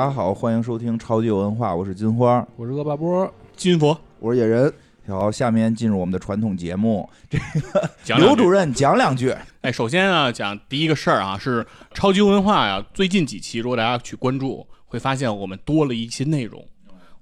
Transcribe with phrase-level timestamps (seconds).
[0.00, 2.42] 大家好，欢迎收听超级文化，我是金花。
[2.56, 4.72] 我是恶霸波，金佛我是野人，
[5.06, 7.06] 好，下面进入我们的传统节目，
[8.02, 9.36] 讲两句刘主任讲两句。
[9.60, 12.82] 哎，首先啊，讲第一个事儿啊，是超级文化呀。
[12.94, 16.66] 最近几期，如果大家去关注，会发现我们多了一些内容。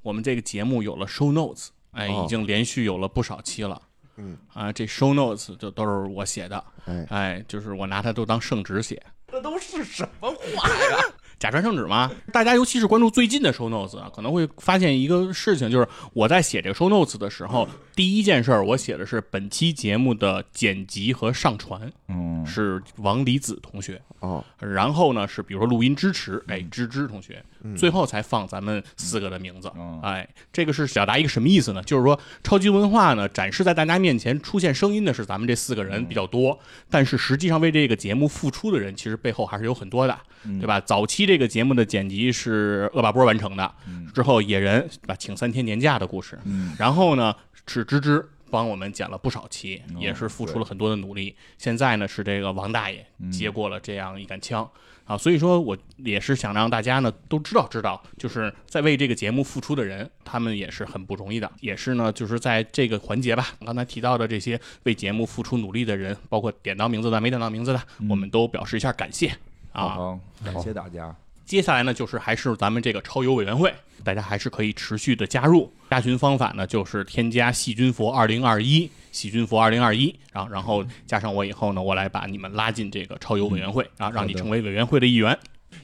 [0.02, 3.82] 我们这个节目有了 show notes，哎，哦已经连续有了不少期了。
[4.18, 9.02] 嗯啊，这 show notes 就都是我写的，哎，哎，就是我拿它都当圣旨写。
[9.26, 10.98] 这都是什么话呀？
[11.38, 12.10] 假传圣旨吗？
[12.32, 24.00] 大家尤其是关注最近的 show notes 啊，可能会发现一个事情，就是我在写这个 show notes 的时候，第一件事儿我写的是本期节目的剪辑和上传，嗯，是王离子同学。
[24.20, 29.70] 哦，然后呢是比如说录音支持，哎，芝芝同学，嗯最后才放咱们四个的名字。
[29.76, 31.82] 嗯哎，这个是表达一个什么意思呢？
[31.82, 36.58] 就是说超级文化呢展示在大家面前出现声音的是咱们这四个人比较多，
[36.90, 40.18] 但是实际上为这个节目付出的人其实背后还是有很多的，
[40.60, 40.80] 对吧？
[40.80, 43.72] 早期这个节目的剪辑是恶霸波完成的，
[44.14, 47.34] 之后野人对吧请三天年假的故事，嗯然后呢
[47.66, 48.28] 是芝芝。
[48.50, 51.34] 帮我们剪了不少期，哦也是付出了很多的努力。
[51.56, 54.68] 现在呢是这个王大爷嗯接过了这样一杆枪、
[55.04, 69.32] 啊，所以说我也是想让大家呢都知道知道，就是在为这个节目付出的人，他们也是很不容易的，也是呢就是在这个环节吧，刚才提到的这些为节目付出努力的人，包括点到名字的、没点到名字的，我们都表示一下感谢
[69.72, 70.18] 啊。
[70.44, 71.14] 感谢大家。
[71.48, 73.72] 接下来呢，就是还是咱们这个超游委员会，
[74.04, 75.72] 大家还是可以持续的加入。
[75.88, 85.36] 加群方法呢，就是添加细菌佛二零二一，细菌佛二零二一，然后然后加上我以后呢，我来把你们拉进这个超游委员会啊，让你成为委员会的一员。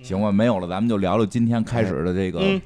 [0.02, 2.60] 行吧，没有了，咱们就聊聊今天开始的这个嗯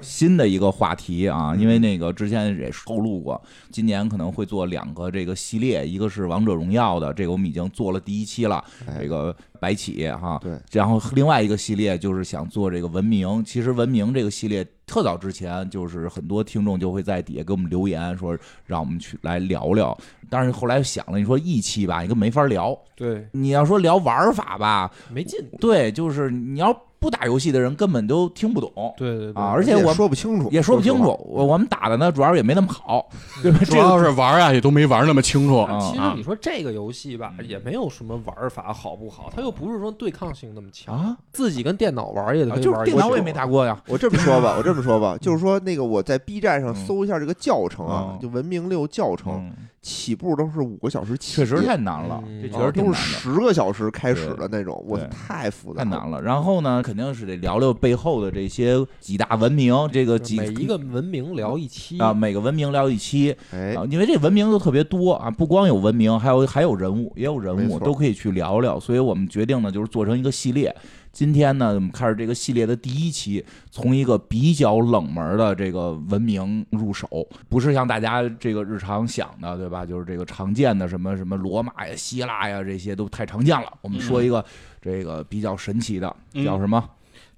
[0.00, 3.40] 新的一个话题啊，因为那个之前也透露过，
[3.72, 19.96] 今年可能会做两个这个系列，一个是王者荣耀的，这个我们已经做了第一期了，哎这个白起哈，对，然后另外一个系列就是想做这个文明，其实文明这个系列特早之前就是很多听众就会在底下给我们留言说让我们去来聊聊，
[20.28, 28.94] 但是后来想了，你说一期吧，你根本没法聊，对，你要说聊玩法吧，没劲，对，就是你要不打游戏的人根本都听不懂。
[28.96, 29.42] 对对对。
[29.42, 33.06] 啊而且我说不清楚，也说不清楚，我我们打的呢，主要也没那么好，
[33.42, 33.52] 对。
[33.52, 33.58] 吧？
[33.64, 35.58] 主要是玩啊，也都没玩那么清楚。
[35.58, 42.84] 啊其实你说这个游戏吧，也没有什么玩法好不好，它又不是说对抗性那么强，啊，自己跟电脑玩也就是玩。
[42.84, 43.80] 电脑我也没打过呀。
[43.88, 52.92] 我这么说吧， 我这么说吧，就是说那个我在 B 站上搜一下这个教程啊嗯，就文明六教程，嗯，起步都是五个小时起，确实太难了，嗯这确实都。
[52.94, 68.80] 是十个小时开始的那种，我对太复杂了，太难了，然后呢，肯定是得聊聊背后的这些几大文明，这个几每一个文明聊一期啊，每个文明聊一期哎啊，，因为这文明都特别多啊，不光有文明，还有还有人物，也有人物，都可以去聊聊。
[68.80, 70.74] 所以我们决定呢，就是做成一个系列。
[71.14, 77.08] 今天呢，我们开始这个系列的第一期，从一个比较冷门的这个文明入手，
[77.48, 79.86] 不是像大家这个日常想的，对吧？
[79.86, 83.72] 就是这个常见的什么什么罗马呀、希腊呀，这些都太常见了。
[83.80, 84.44] 我们说一个
[84.82, 86.82] 这个比较神奇的，嗯叫什么？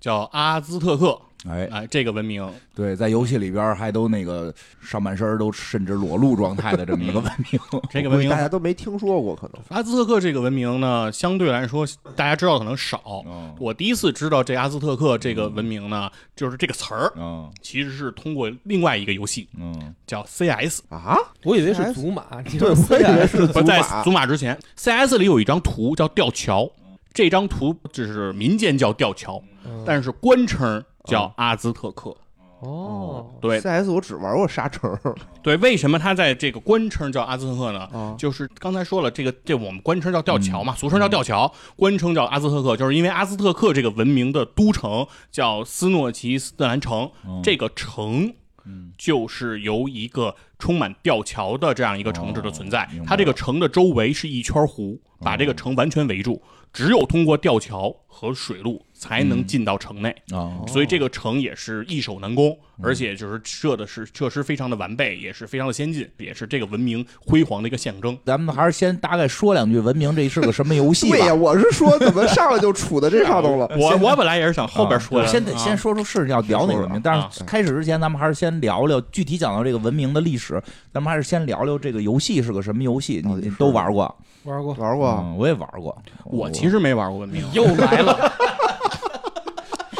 [0.00, 7.60] 叫阿兹特克，哎，哎，这个文明对，在游戏里边还都那个上半身都甚至裸露状态的这么一个文明。
[7.90, 13.22] 这个文明大家都没听说过，可能阿兹特克这个文明呢，相对来说大家知道可能少。
[13.26, 20.82] 嗯我第一次知道这阿兹特克这个文明呢，就是这个词儿，嗯其实是通过另外一个游戏嗯叫 CS。
[20.88, 22.24] 啊，我以为是祖玛，
[22.58, 26.70] 对，我以为是祖玛祖玛之前，CS 里有一张图叫吊桥，
[27.12, 32.14] 这张图就是民间叫吊桥，嗯但是官称叫阿兹特克。
[32.60, 33.60] 哦，对。
[33.60, 34.98] CS 我只玩过沙城。
[35.42, 37.80] 对，为什么它在这个官称叫阿兹特克呢？
[37.92, 47.40] 啊，就是刚才说了，这个这我们官称叫吊桥嘛，俗称叫吊桥，官称叫阿兹特克，就是因为阿兹特克这个文明的都城叫斯诺奇斯特兰城，嗯。
[47.42, 48.32] 这个城
[48.64, 48.90] 嗯。
[48.96, 52.88] 就是由一个充满吊桥的这样一个城市的存在。
[53.06, 56.42] 它这个城的周围是一圈湖，把这个城完全围住，
[56.72, 60.14] 只有通过吊桥和水路才能进到城内。
[60.32, 68.18] 啊所以这个城也是易守难攻，而且就是设的是设施非常的完备，也是非常的先进，也是这个文明辉煌的一个象征。
[68.24, 73.70] 咱们还是先大概说两句文明这是个什么游戏对呀，我是说怎么上来就杵在这上头了？
[73.78, 80.62] 我我本来也是想后边说的，先得啊先说出是要聊哪个文明，但啊是开始之前，咱们还是先聊聊具体讲到这个文明的历史。
[80.92, 83.22] 咱们还是先聊聊这个游戏是个什么游戏。
[83.24, 84.14] 你都玩过？
[84.44, 85.96] 玩过，玩过，嗯，我也玩过。
[86.24, 88.32] 我其实没玩过文明，又来了。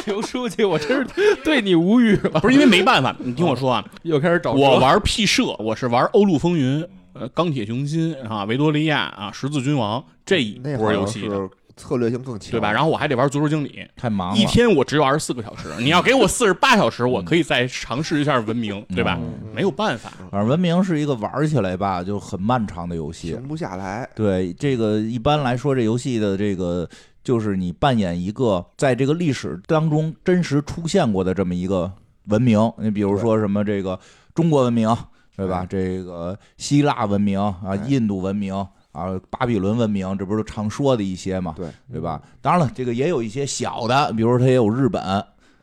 [0.07, 2.39] 刘书记，我真是对你无语了。
[2.39, 6.83] 不是因为没办法，你听我说啊，又开始找我玩 P 社，我是玩欧陆风云、
[7.13, 11.47] 呃钢铁雄心啊、维多利亚啊、十字君王这一波游戏的。
[11.79, 12.71] 策略性更强，对吧？
[12.71, 19.15] 然后我还得玩足球经理，太忙了，一天我只有二十四个小时，你要给我四十八小时，我可以再尝试一下文明，对吧？
[19.21, 23.27] 嗯没有办法，反正文明是一个玩起来吧就很漫长的游戏。
[23.27, 24.09] 停不下来。
[24.15, 26.89] 对这个一般来说，这游戏的这个
[27.27, 31.91] 就是你扮演一个在这个历史当中真实出现过的这么一个
[32.27, 32.57] 文明。
[32.77, 33.99] 你比如说什么这个
[34.33, 34.87] 中国文明，
[35.35, 35.63] 对吧？
[35.63, 38.55] 哎这个希腊文明啊，哎印度文明
[38.93, 42.21] 啊，巴比伦文明，这不是常说的一些嘛，对对吧？
[42.41, 45.03] 当然了，这个也有一些小的，比如说它也有日本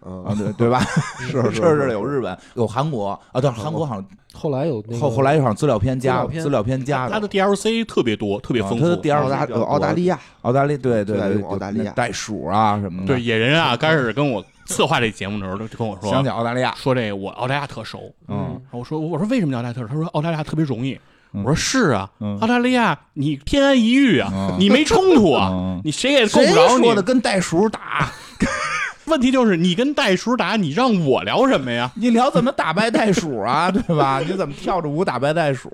[0.04, 0.80] 啊，嗯，对对吧？
[1.20, 8.76] 是是是有日本，有韩国啊，但是韩国好像后来有那个后后来好像资料片加资料片加它的 DLC 特别多，特别丰富。
[8.76, 18.12] 啊它的第二澳大呃澳大利亚，澳大利对对对，澳大利亚袋鼠啊什么的，对，野人啊，刚开始跟我策划这节目的时候，就跟我说想起澳大利亚，说这个我澳大利亚特熟。
[18.28, 19.88] 嗯我说我说为什么叫澳大利亚特熟？
[19.88, 20.92] 他说澳大利亚特别容易。
[21.36, 27.02] 嗯我说是啊，嗯澳大利亚你天安一隅啊，嗯你没冲突啊，嗯你谁也够不着你说的。
[27.02, 28.10] 跟袋鼠打？
[29.06, 31.90] 问题就是你跟袋鼠打，你让我聊什么呀？
[31.96, 34.20] 你聊怎么打败袋鼠啊， 对吧？
[34.26, 35.70] 你怎么跳着舞打败袋鼠？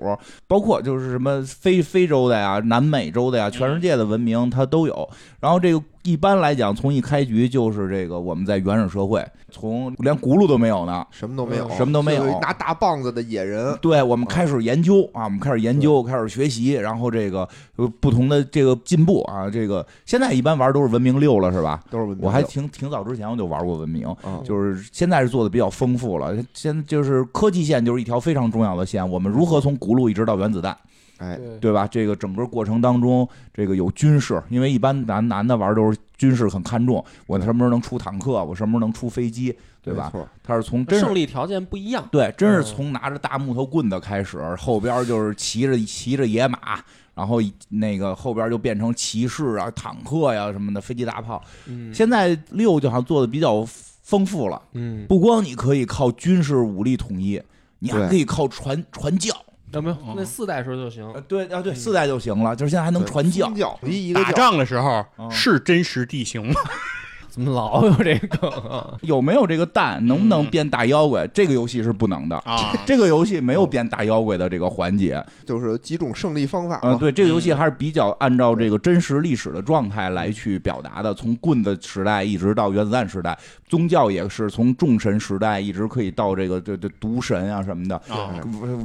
[0.47, 5.09] 包括就是什么非非洲的呀、南美洲的呀，全世界的文明它都有。
[5.41, 11.05] 然后这个一般来讲，从一开局就是这个我们在原始社会，从连轱辘都没有呢。
[11.09, 17.47] 什么都没有，什么都没有拿大棒子的野人，对，我们开始研究啊，我们开始研究，开始学习，然后这个
[17.77, 21.83] 有不同的这个进步啊，这个现在一般玩都是文明六了，是吧？
[21.89, 26.37] 都是文明我还挺挺早之前我就玩过文明，啊，就是现在是做的比较丰富了。
[26.53, 30.77] 现就是科技线就是一条非常重要的线，我们如何从轱辘一直到原子弹，
[31.21, 31.85] 哎，对对吧？
[31.85, 42.07] 这个整个过程当中，这个有军事，因为一般男男的玩都是军事很看重，我什么时候能出坦克，我什么时候能出飞机，对吧他是从胜利条件不一样。
[42.11, 46.57] 对，真是嗯从拿着大木头棍子开始，后边就是骑着骑着野马，
[47.13, 47.39] 然后
[47.69, 51.39] 那个后边就变成骑士啊、坦克呀、什么的飞机大炮。
[51.67, 53.63] 嗯现在六就好像做的比较
[54.01, 57.39] 丰富了，嗯，不光你可以靠军事武力统一，
[57.77, 59.31] 你还可以靠传传教。
[59.73, 61.21] 有没有哦那四代时候就行呃，？
[61.21, 63.55] 对啊，对，嗯四代就行了，就是现在还能传教宗。
[63.55, 66.61] 教一一个打教仗的时候嗯是真实地形吗？
[67.31, 68.93] 怎么老有这个啊？
[69.01, 70.05] 有没有这个蛋？
[70.05, 71.25] 能不能嗯变大妖怪？
[71.29, 72.37] 这个游戏是不能的。
[72.39, 83.37] 啊， 这个游戏没有变大妖怪的这个环节，就是几种胜利方法嗯，对，这个游戏还是比较按照这个真实历史的状态来去表达的，从棍子时代一直到原子弹时代，
[83.69, 88.35] 宗教也是从众神时代一直可以到这个这这毒神啊什么的，啊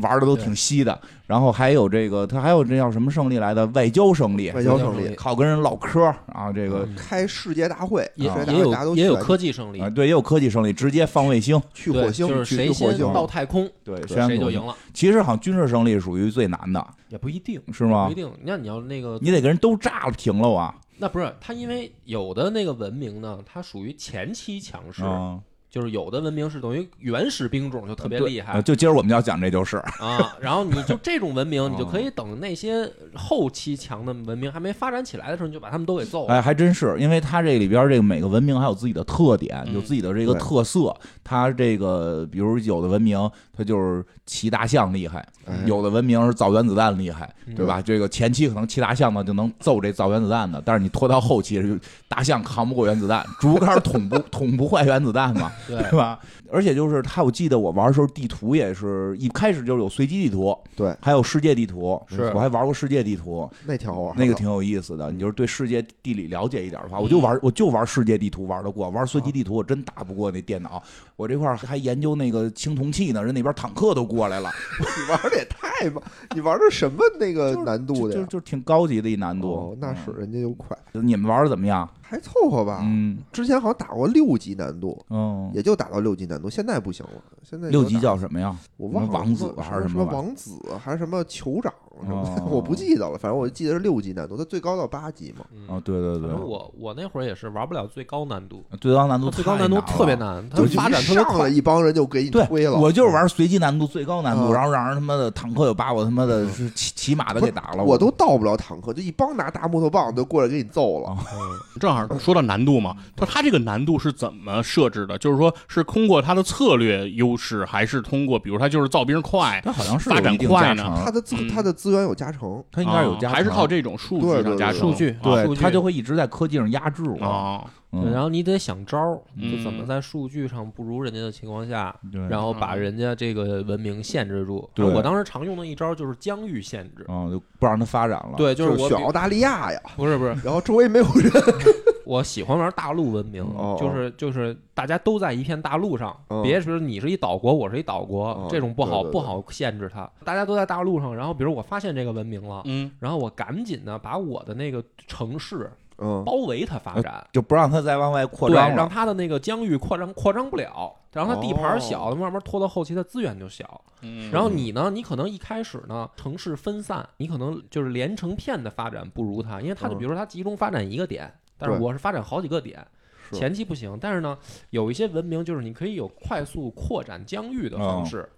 [0.00, 0.96] 玩的都挺稀的。
[1.26, 3.66] 然后还有这个，它还有这叫什么胜利来的？
[3.74, 18.14] 外交胜利，外交胜利，靠跟人唠嗑啊，这个开世界大会，也也有也有科技胜利啊，，对，也有科技胜利，直接放卫星，去火星，就是谁去去火星，先到太空，对，谁就赢了，其实好像军事胜利属于最难的，也不一定，是吗不一？
[18.14, 18.30] 定。
[18.42, 20.74] 那你要那个，你得给人都炸了停了啊！
[20.98, 25.38] 那不是他，因为有的那个文明呢，它属于前期强势，嗯，
[25.76, 36.32] 就是有的文明是等于原始兵种就特别厉害呃就今儿我们要讲这就是，啊，然后你就这种文明，你就哦可以等那些后期强的文明还没发展起来的时候，你就把他们都给揍了。
[36.32, 40.96] 哎，还真是，因为它这里边这个每个文明还有自己的特点，嗯有自己的这个特色。
[41.22, 47.82] 它这个比如有的文明，它就是骑大象厉害；哎有的文明是造原子弹厉害，嗯对吧？
[47.82, 51.78] 这个前期可能骑大象呢就能揍这造原子弹的，但是你拖到后期，
[52.08, 56.18] 大象扛不过原子弹，竹竿捅不捅不坏原子弹嘛，对吧？
[56.50, 65.10] 而且就是它，我记得我玩的时候，地图也是一开始就是有随机地图，对，还有世界地图，是我还玩过世界地图，那挺好玩，那个挺有意思的。
[65.10, 70.82] 你就是对世界地理了解一点的话，我就玩我就玩世界地图玩得过，玩随机地图我真打不过那电脑。
[71.16, 76.02] 我这块儿还研究那个青铜器呢，人那边坦克都过来了， 你玩的也太棒，
[76.34, 78.20] 你玩的什么那个难度的呀？
[78.20, 81.88] 就就就挺高级的一难度哦。，那是人家又快，嗯你们玩的怎么样？
[82.08, 82.82] 还凑合吧。
[82.84, 87.22] 嗯之前好像打过六级难度，嗯，也就打到六级难度，现在不行了。
[87.42, 88.54] 现在六级叫什么呀？
[88.76, 91.72] 我忘了王子还是什么王子还是什么酋长
[92.04, 93.16] 什么，哦 我不记得了。
[93.16, 95.44] 反正我记得是六级难度，它最高到八级嘛。
[95.68, 100.14] 啊哦，对对对反正，我我那会儿也是玩不了最高难度，最高难度最高难度特别。
[100.16, 101.48] 难，它就发展特别快上来。
[101.48, 102.74] 一帮人就给你推，了。
[102.76, 111.16] 我就是玩随机难度最高难度，嗯然后让人他妈的坦克又把我他妈的是骑骑马的给打了，我都到不了坦克，就一帮拿大木头棒就过来给你揍了。
[111.32, 111.38] 嗯
[111.78, 115.18] 正好说到难度嘛，他这个难度是怎么设置的？
[115.18, 127.70] 就是说是通过它的策略优势，还是通过比如它就是造兵快，它好像是发展快呢加成它的资嗯它的资源有加成，它应该有啊加成，还是靠这种数据上加成数据啊数据对它就会一直在科技上压制我。
[128.12, 134.68] 然后你得想招儿，嗯就怎么在数据上不如人家的情况下，对，然后把嗯人家这个文明限制住。
[134.74, 137.06] 对我当时常用的一招就是疆域限制。
[137.08, 138.34] 嗯，就不让它发展了。
[138.36, 141.32] 对，就是我比选澳大利亚呀，不是不是，然后周围没有人，
[142.06, 150.08] 我喜欢玩大陆文明，哦就是就是大家都在一片大陆上，嗯别说你是一岛国，我是一岛国，哦这种不好不好限制它。
[150.24, 157.26] 大家都在大陆上，然后比如我发现这个文明了，嗯然后我赶紧的把我的那个城市嗯包围它发展。
[157.32, 158.76] 就不让它再往外扩对，张对。
[158.76, 163.80] 让它的那个疆域扩张扩张不了，然后它地盘小，哦慢慢拖到后期，它资源就小。
[164.02, 172.86] 嗯，然后你呢，你可能一开始呢，城市分散，你可能就是连成片的发展不如它，因为它就嗯比如说它集中发展一个点，但是我是发展好几个点，
[173.32, 173.98] 前期不行。
[174.00, 174.36] 但是呢，
[174.70, 178.28] 有一些文明就是你可以有快速扩展疆域的方式，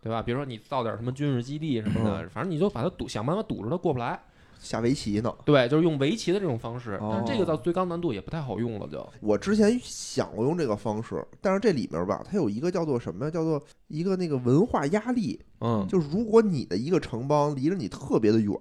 [0.00, 0.22] 对吧？
[0.22, 4.20] 比如说你造点什么军事基地什么的，反正你就把它堵，想办法堵着它过不来。
[4.58, 5.34] 下围棋呢。
[5.44, 13.30] 对，就是用围棋的这种方式，但这个哦到最高难度也不太好用了，就我之前想过用这个方式，但是这里面吧，它有一个叫做什么呀？
[13.30, 13.60] 叫做
[13.92, 18.56] 一个那个文化压力，嗯，就是如果你的一个城邦离着你特别的远，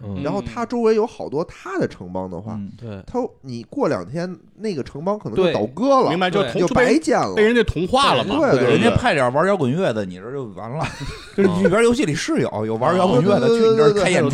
[0.00, 3.02] 嗯然后它周围有好多它的城邦的话，嗯，对。
[3.04, 7.42] 它你过两天那个城邦可能就倒戈了，明白就就白建了被。
[7.42, 10.86] 人家同化了嘛，对对人家派点玩摇滚乐的，你这就完了。
[11.36, 14.30] 就是哦里边游戏里是有有玩摇滚乐的，去你这儿对对对开演出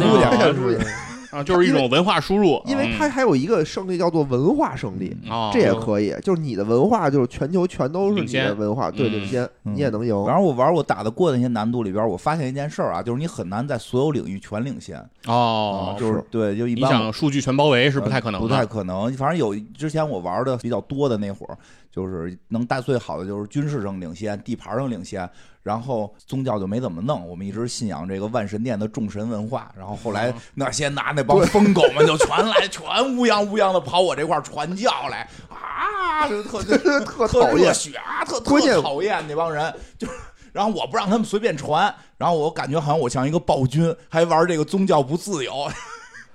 [0.70, 0.78] 去。
[1.32, 5.16] 啊，就是一种文化输入，因为它还有一个胜利叫做文化胜利，
[5.52, 10.14] 这也可以，就是你的文化就是全球全都是你的文化，对，嗯领先，嗯你也能赢。
[10.26, 14.98] 然后我玩我打得过的那些难度里边，我发现一件事儿啊，就是你很难在所有领域全领先。
[15.26, 19.10] 哦啊，就是是对，就一你般想数据全包围是不太可能的，不太可能。
[19.14, 21.56] 反正有之前我玩的比较多的那会儿，
[21.90, 25.28] 就是能带最好的就是军事上领先，地盘上领先，
[25.62, 27.26] 然后宗教就没怎么弄。
[27.28, 32.84] 我们一直信仰这个万神殿的众神文化，然后后来哦那些拿那帮疯狗们就全来， 全
[33.16, 40.08] 乌泱乌泱的跑我这块传教来啊，就特 特特特热血啊，特特讨厌那帮人， 就。
[40.52, 45.66] 然后我不让他们随便传，然后我感觉好像我像一个暴君，还玩这个宗教不自由。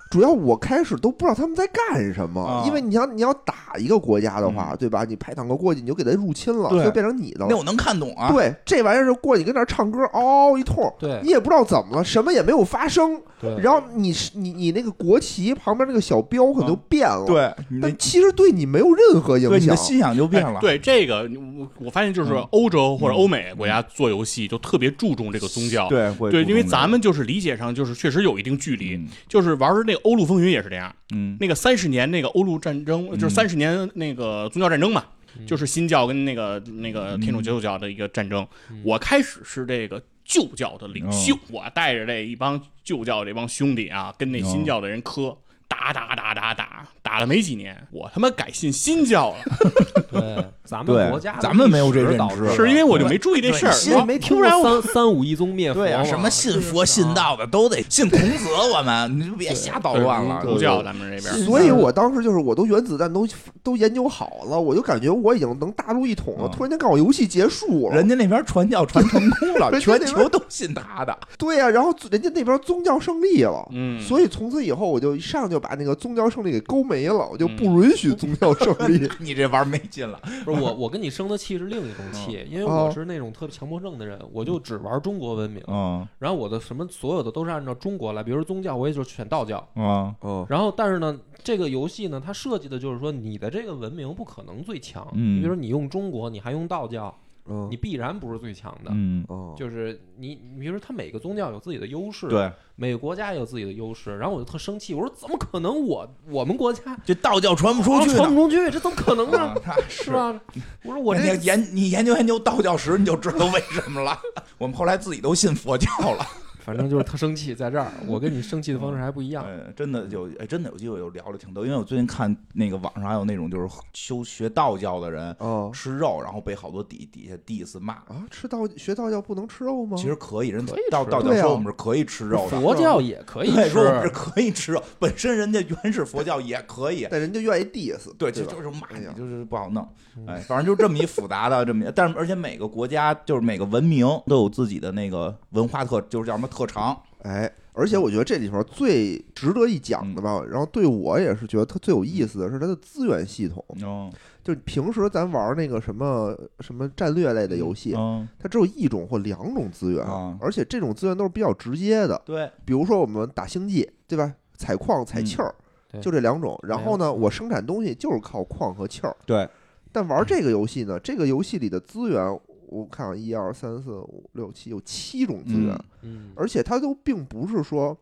[0.09, 5.03] 主要我开始都不知道他们在干什么，啊因为你要你要打一个国家的话，对吧？
[5.03, 7.47] 你派坦克过去，你就给他入侵了，对就变成你的了。
[7.49, 8.31] 那我能看懂啊。
[8.31, 13.21] 对，这玩意儿是过去跟那儿唱歌，嗷嗷一通，对你也不知道怎么了，什么也没有发生。
[13.39, 19.51] 对，然后你是你你那个国旗旁边那个小标可能就变了，，对，但其实对你没有任何影响。
[19.51, 20.59] 对你的信仰就变了。
[20.59, 22.47] 哎对这个，我我发现就是嗯。
[22.51, 25.87] 欧洲或者欧美国家做游戏就特别注重这个宗教。
[25.89, 29.07] 对会对，因为咱们就是理解上就是确实有一定距离，嗯。
[29.27, 30.93] 就是玩那个欧陆风云也是这样。
[31.13, 31.37] 嗯。
[31.39, 35.03] 那个三十年那个欧陆战争，就是嗯三十年那个宗教战争嘛，
[35.37, 35.45] 嗯。
[35.45, 38.47] 就是新教跟那个那个天主基督教的一个战争。
[38.71, 38.81] 嗯。
[38.83, 45.35] 我开始是这个旧教的领袖，哦我带着这一帮旧教这帮兄弟啊，跟那新教的人磕。
[45.67, 49.37] 打打打打打打了没几年，我他妈改信新教了，
[50.11, 54.05] 对，咱们国家咱们没有这认知是因为我就没注意这事儿。
[54.05, 60.41] 没听过突然三三五一宗灭佛对呀、什么信佛信道的都得信孔子，我们你就别瞎捣乱了。
[60.43, 63.27] 儒教咱们这边所以我当时就是，我都原子弹都
[63.63, 66.47] 都研究好了，我就感觉我已经能大陆一统了。
[66.47, 71.15] 嗯突然间告诉我游戏结束了，人家那边传教传成功了， 全球都信他的。
[71.37, 73.67] 对呀、然后人家那边宗教胜利了。
[73.71, 79.09] 嗯，所以从此以后，我就一上就把那个宗教胜利给勾没了，我就嗯不允许宗教胜利。
[79.19, 80.19] 你这玩意儿没劲了。
[80.43, 89.65] 不是我，我跟你生的气是另一种气，因为哦我是那种特别强迫症的人，我就只玩中国文明，嗯然后我的什么所有的都是按照中国来，比如说宗教，我也就选道教。
[89.75, 95.07] 嗯哦，然后，但是呢，这个游戏呢，它设计的就是说，你的这个文明不可能最强。
[95.13, 97.13] 嗯你比如说你用中国，你还用道教，
[97.49, 98.91] 嗯你必然不是最强的。
[98.93, 104.17] 嗯，哦，就是你，你比如说，他每个宗教有自己的优势，，对，每个国家也有自己的优势。
[104.17, 108.17] 然后我就特生气，我说怎么可能我我们国家这道教传不出去呢。
[108.17, 109.37] 传不出去，这怎么可能呢？
[109.39, 110.11] 啊是？
[110.11, 110.39] 吧？
[110.83, 114.19] 我说我这你研你研究研究道教史，你就知道为什么了。
[114.57, 116.25] 我们后来自己都信佛教了。
[116.67, 119.45] 反正就是特生气，在这儿，我跟你生气的方式还不一样。
[119.47, 127.93] 嗯，真的有，哎，真的有机会有聊了挺多，因为我最近看那个网上还有那种就是修学道教的人哦吃肉，然后被好多底底下 diss 骂。
[127.93, 129.95] 啊，吃道学道教不能吃肉吗？
[129.95, 137.07] 其实可以，人道道教说我们是可以吃肉的，佛教也可以吃，说我们是，可以吃肉，本身人家原始佛教也可以。
[137.09, 153.63] 但人家愿意 diss，对，对就就是骂你，就是不好弄，嗯哎，反正就这么一复杂的这么，但是而且每个国家就是每个文明都有自己的那个文化特，就是叫什么特长，哎，而且我觉得这里头最值得一讲的吧，然后对我也是觉得它最有意思的是它的资源系统。
[153.83, 154.11] 嗯
[154.43, 162.21] 就平时咱玩那个什么什么战略类的游戏，嗯，它只有一种或两种资源，啊而且这种资源都是比较直接的。
[162.23, 164.33] 对，比如说我们打星际，对吧？
[164.55, 165.53] 采矿、采气儿，
[165.91, 166.57] 对就这两种。
[166.63, 169.13] 然后呢，我生产东西就是靠矿和气儿。
[169.25, 169.45] 对，
[169.91, 177.97] 但玩这个游戏呢，这个游戏里的资源，我看了，一二三四五六七，有七种资源，嗯，而且它都并不是说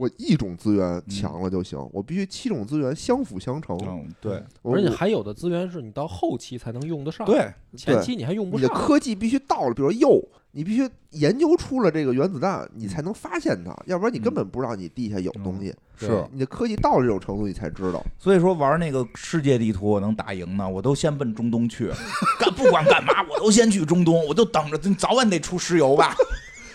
[0.00, 3.78] 我一种资源强了就行，我必须七种资源相辅相成。
[3.84, 8.68] 嗯对而且还有的资源是你到后期才能用得上，，对，前期你还用不你的。
[8.70, 15.74] 科技必须到了，比如说铀，你必须研究出了这个原子弹，你才能发现它，要不然你根本不知道你地下有东西。
[15.96, 16.24] 是。
[16.32, 18.02] 你的科技到了这种程度，你才知道。
[18.18, 21.90] 所以说玩那个世界地图我能打赢呢，我都先奔中东去，
[22.38, 26.14] 干不管干嘛我都先去中东，我就等着早晚得出石油吧。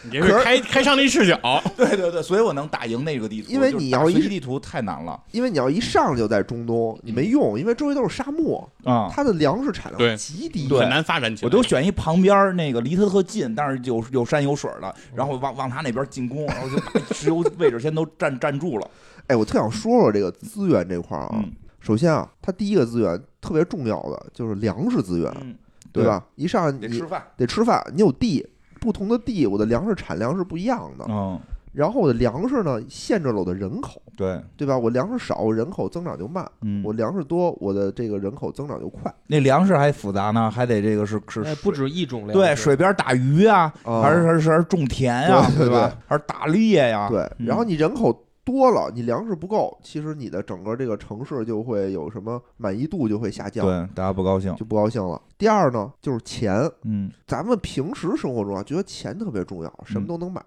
[0.05, 1.39] 你这是开开上帝视角，
[1.75, 9.09] 对对对，所以我能打赢那个地图，因为你要一地图太难了因为你要一上就在中东，你没用，因为周围都是沙漠，啊。
[9.11, 10.67] 它的粮食产对量极低。
[10.69, 11.47] 很难发展起来。
[11.47, 18.89] 我都选一旁边儿那个离它特近，但是有有山有水的，然后往往它那边进攻，然后就把石油位置先都占占住了。
[19.27, 21.31] 哎，我特想说说这个资源这块儿啊。
[21.33, 25.55] 嗯首先啊，它第一个资源特别重要的就是粮食资源，嗯，
[25.91, 26.25] 对吧？
[26.33, 27.23] 一上你得吃饭。
[27.37, 28.43] 得吃饭，你有地，
[28.85, 31.05] 不同的地，我的粮食产量是不一样的。
[31.09, 31.39] 嗯，
[31.73, 34.77] 然后我的粮食呢，限制了我的人口，对，对吧？
[34.77, 39.11] 我粮食少，我人口增长就慢；嗯，我粮食多，我的这个人口增长就快。
[39.27, 45.91] 那粮食还复杂呢，还得这个是是哎，不止一种粮对水边打鱼啊，啊还是还是还是种田呀，对对吧？
[46.07, 47.09] 还是打猎呀？
[47.09, 54.55] 对，嗯然后你人口多了，你粮食不够，其实你的整个这个城市就会有什么满意度就会下降，对大家不高兴。
[54.55, 55.19] 就不高兴了。
[55.37, 60.41] 第二呢，就是钱，嗯，咱们平时生活中啊，觉得钱特别重要，什么嗯都能买。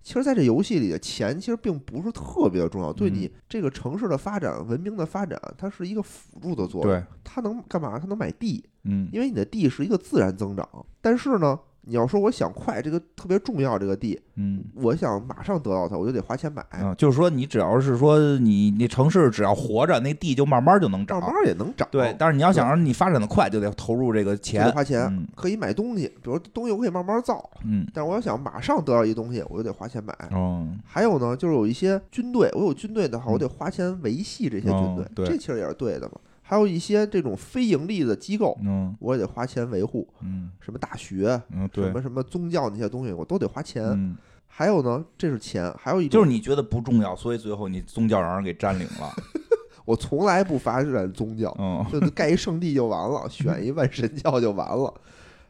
[0.00, 6.90] 其实，在这游戏里的钱其实并不是特别重要，对嗯你这个城市的发展、文明的发展，它是一个辅助的作用。
[6.90, 7.98] 对，它能干嘛？
[7.98, 10.66] 它能买地，嗯，因为你的地是一个自然增长。
[11.02, 14.62] 但是呢，你要说我想快，这个特别重要，这个地，嗯。
[14.74, 21.18] 我想马上得到它，我就得花钱买，啊，就是说，你只要是说你那城市只要活着，那地就慢慢就能涨。
[21.18, 21.88] 慢慢也能涨。
[21.90, 24.72] 对，但是你要想让你发展的快，就得投入这个钱得。
[24.72, 30.14] 花钱，嗯可以买东西，比如东西我可以慢慢造，嗯，但是我要想马上得到一东西，我就得花钱买。
[30.30, 36.12] 哦，还有呢，就是有一些军队，我有军队的话，嗯我得花钱维系这些军队哦，对这其实也是对的嘛。
[36.48, 43.84] 还有一些这种非盈利的机构，嗯我也得花钱维护，嗯什么大学、嗯，什，么什么宗教那些东西，我都得花钱。
[43.84, 49.12] 嗯，还有呢，这是钱，还有一就是你觉得不重要，所以最后你宗教让人给占领了。
[49.84, 54.94] 我从来不发展宗教，嗯就盖一圣地就完了，选一万神教就完了。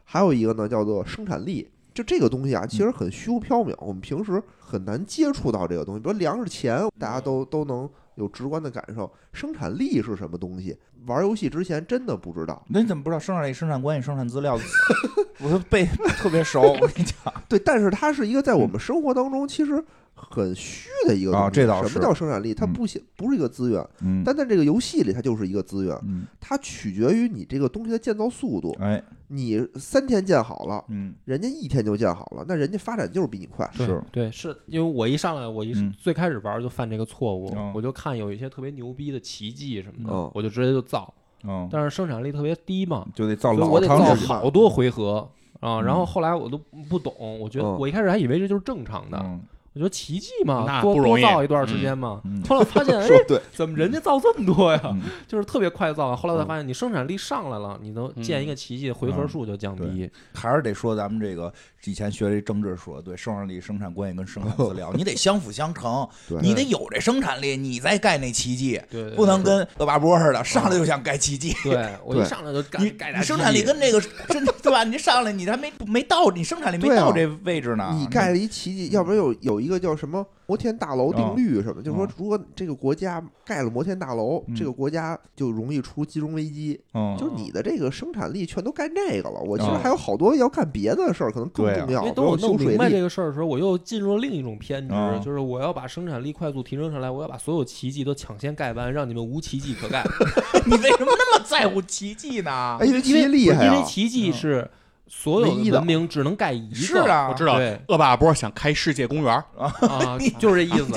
[0.03, 1.65] 还有一个呢，叫做生产力。
[1.99, 5.99] 就这个东西啊，其实很虚无缥缈，我们平时很难接触到这个东西。
[5.99, 9.11] 比如粮食钱，大家都都能有直观的感受。
[9.33, 10.77] 生产力是什么东西？
[11.07, 12.65] 玩游戏之前真的不知道。
[12.69, 14.57] 那你怎么不知道生产力、生产关系、生产资料？
[15.43, 15.85] 我都背
[16.17, 17.33] 特别熟，我跟你讲。
[17.49, 19.83] 对，但是它是一个在我们生活当中其实
[20.13, 21.45] 很虚的一个东西。
[21.47, 22.53] 啊这倒是什么叫生产力？
[22.53, 25.97] 它嗯不显不是一个资源，嗯但在这个游戏里，它就是一个资源。
[26.05, 28.73] 嗯，它取决于你这个东西的建造速度。
[28.79, 33.69] 哎，你三天建好了，嗯人家一天就建好了，那人家发展就是比你快。
[33.77, 41.13] 对是对，是因为我一上来，我一嗯最开始玩就犯这个错误哦，我就看有一些特别牛逼的奇迹什么嗯的，我就直接就造，
[41.43, 44.35] 嗯，但是生产力特别低嘛，就得造老得造长时间。
[44.35, 45.79] 好多回合啊。
[45.81, 46.57] 然后嗯后来我都
[46.89, 49.39] 不懂，我觉得嗯我一开始还以为这就是正常的，嗯
[49.73, 52.43] 我觉得奇迹嘛，多那不容易多造一段时间嘛嗯嗯。
[52.47, 54.81] 后来我发现， 哎，对，怎么人家造这么多呀？
[54.85, 56.15] 嗯就是特别快造。
[56.15, 59.83] 后来我才发现，你生产力上来了，你能嗯建一个奇迹，回合数就降低。
[59.83, 61.51] 嗯还是得说咱们这个
[61.85, 66.07] 以前学这政治说的对，生产力、生产关系跟生产资料， 你得相辅相成，
[66.41, 71.53] 你得有这生产力，你再盖那奇迹，对，对不能跟恶霸波似的，上来就想盖奇迹。
[71.63, 74.83] 对 我一上来就盖盖生产力跟那个真对吧？
[74.83, 77.95] 你上来你还没没到，你生产力没到这位置呢。
[77.99, 86.79] 你盖了一奇迹，要不然有有一个叫什么摩天大楼定律什么，就是说嗯如果这个国家盖了摩天大楼，嗯这个国家就容易出金融危机。
[86.93, 92.01] 嗯，就是你的这个生产力全都干这个了，我其实嗯还有好多要干别的事儿，可能更重要。
[92.01, 100.03] 因为等我弄明白这，个事儿的时候，我又进入了另一种偏执，啊就是我要把生产力快速提升上来，我要把所有奇迹都抢先盖完，让你们无奇迹可盖。
[100.65, 102.85] 你为什么那么在乎奇迹呢哎，？
[102.85, 103.73] 因为奇迹因为厉害啊！
[103.73, 104.69] 因为奇迹是
[105.09, 106.75] 所有的文明只能盖一个。
[106.75, 110.93] 是啊，我知道恶霸波想开世界公园，啊，就是这意思。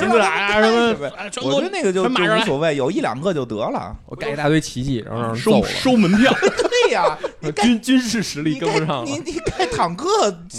[1.43, 3.97] 我觉得那个就就无所谓，有一两个就得了。
[4.07, 5.69] 我盖一大堆奇迹，然后让人收揍了。
[5.69, 7.19] 收门票， 对呀，
[7.63, 9.19] 军军事实力跟不上你。
[9.25, 10.07] 你开坦克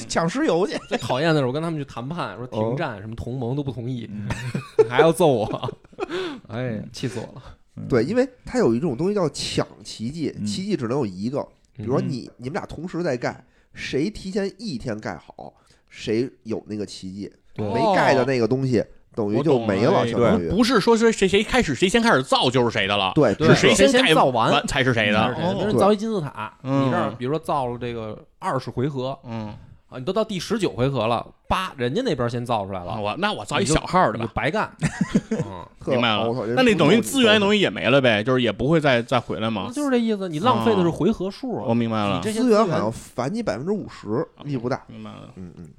[0.08, 0.78] 抢石油去。
[0.90, 4.10] 最讨厌的是我跟他们去谈判，说停战，什么同盟都不同意，
[4.90, 5.72] 还要揍我，
[6.48, 7.42] 哎，气死我了。
[7.90, 15.54] 对，因为它有一种东西叫抢奇迹，嗯奇迹只能有一个，比如说嗯你你们俩同时在盖，谁提前一天盖好，
[15.90, 18.84] 谁有那个奇迹，对没盖的那个东西
[19.16, 25.36] 等于就没了，哎相当于不是说谁谁谁开始谁先开始造就是谁的了，对，是谁谁先盖造完完才是谁的是。
[25.36, 25.56] 谁的？
[25.56, 29.56] 比如造一金字塔，嗯你这儿比如说造了这个二十回合嗯，
[29.94, 34.70] 啊，你都到第十九回合了，叭，人家那边先造出来啊了，我那我造一小号的吧，就白干。
[35.32, 39.74] 嗯，明白了那你等于资源等于于也没了呗，就是也不会再再回来吗那？
[39.74, 41.66] 就是这意思，你浪费的是回合数啊。
[41.68, 44.82] 我明白了你，这些资源好像返你百分之五十，力不大。
[44.88, 45.30] 明白了。
[45.36, 45.70] 嗯嗯。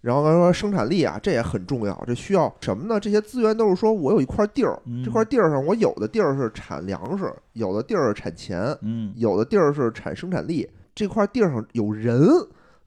[0.00, 2.98] 然后他说生产力啊，这也很重要，这需要什么呢？
[2.98, 12.20] 这些资源都是说我有一块地儿，嗯这块地儿上我有的地儿是产粮食，有的地儿产钱，嗯有的地儿是产生产力，这块地儿上有人，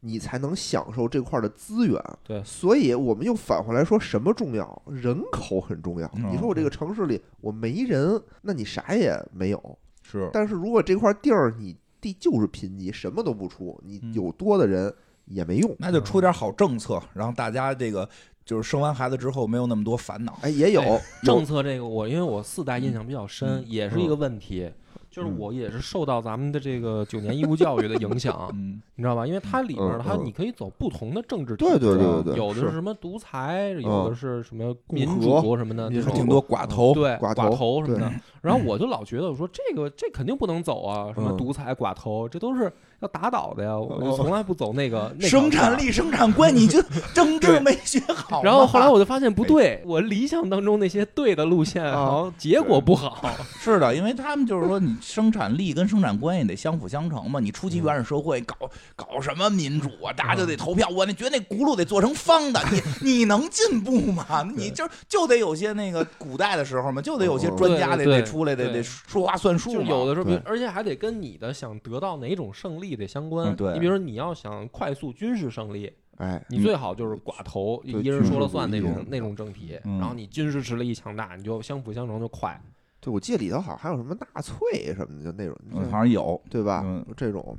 [0.05, 1.99] 你才能享受这块的资源。
[2.23, 4.81] 对所以我们又返回来说什么重要？
[4.87, 6.07] 人口很重要。
[6.15, 9.79] 嗯你说我这个城市里我没人，那你啥也没有。
[10.03, 14.93] 是但是如果这块地儿你地就是贫瘠，什么都不出，你嗯有多的人
[15.25, 15.75] 也没用。
[15.79, 18.07] 那就出点好政策，然后大家这个
[18.45, 20.37] 就是生完孩子之后没有那么多烦恼。
[20.41, 24.71] 哎，也有政策这个我因为我四代印象比较深，嗯也是一个问题。
[25.15, 25.35] 就是嗯。
[25.39, 28.81] 我也是受到咱们的这个九年义务教育的影响， 嗯。
[28.95, 29.25] 你知道吧？
[29.25, 32.71] 因为它里面它你可以走不同的政治体对对制对对对，有的是是。
[32.71, 38.11] 什么独裁，有的是什么民主什么的，民主这种挺多寡头，对寡寡头什么的。
[38.41, 41.37] 然后我就老觉得，我说这个这肯定不能走啊，什么嗯。
[41.37, 43.77] 独裁寡头，这都是要打倒的呀。
[43.77, 46.81] 我就从来不走那个那生产力、生产观，你就
[47.13, 48.43] 政治没学好。
[48.43, 53.29] 然后后来我就发现不对，我理想当中那些对的路线，啊好像结果不好。
[53.59, 57.39] 是的，因为他们就是说，你生产力跟生产关系得相辅相成嘛。
[57.39, 58.55] 你初级原始社会搞
[58.95, 60.87] 搞什么民主啊，大家就得投票。
[60.89, 62.81] 我那觉得那轱辘得做成方的，你
[63.17, 64.25] 你能进步吗？
[64.55, 69.89] 你就就得有些那个古代的时候嘛，就得有些专家得得出来，得得说话算数嘛。
[69.89, 73.53] 有的时候，而且还得跟你的想得到哪种胜利得相关。
[73.53, 79.79] 嗯对你比如说你要想快速军事胜利，哎，你最好就是寡头，一人说了算那种那种政体。
[79.85, 82.61] 嗯然后你军事实力一强大，你就相辅相成就快。
[82.99, 87.05] 对我记得里头好像还有什么纳粹什么的，就那种，嗯好像有，对吧嗯？
[87.15, 87.57] 这种，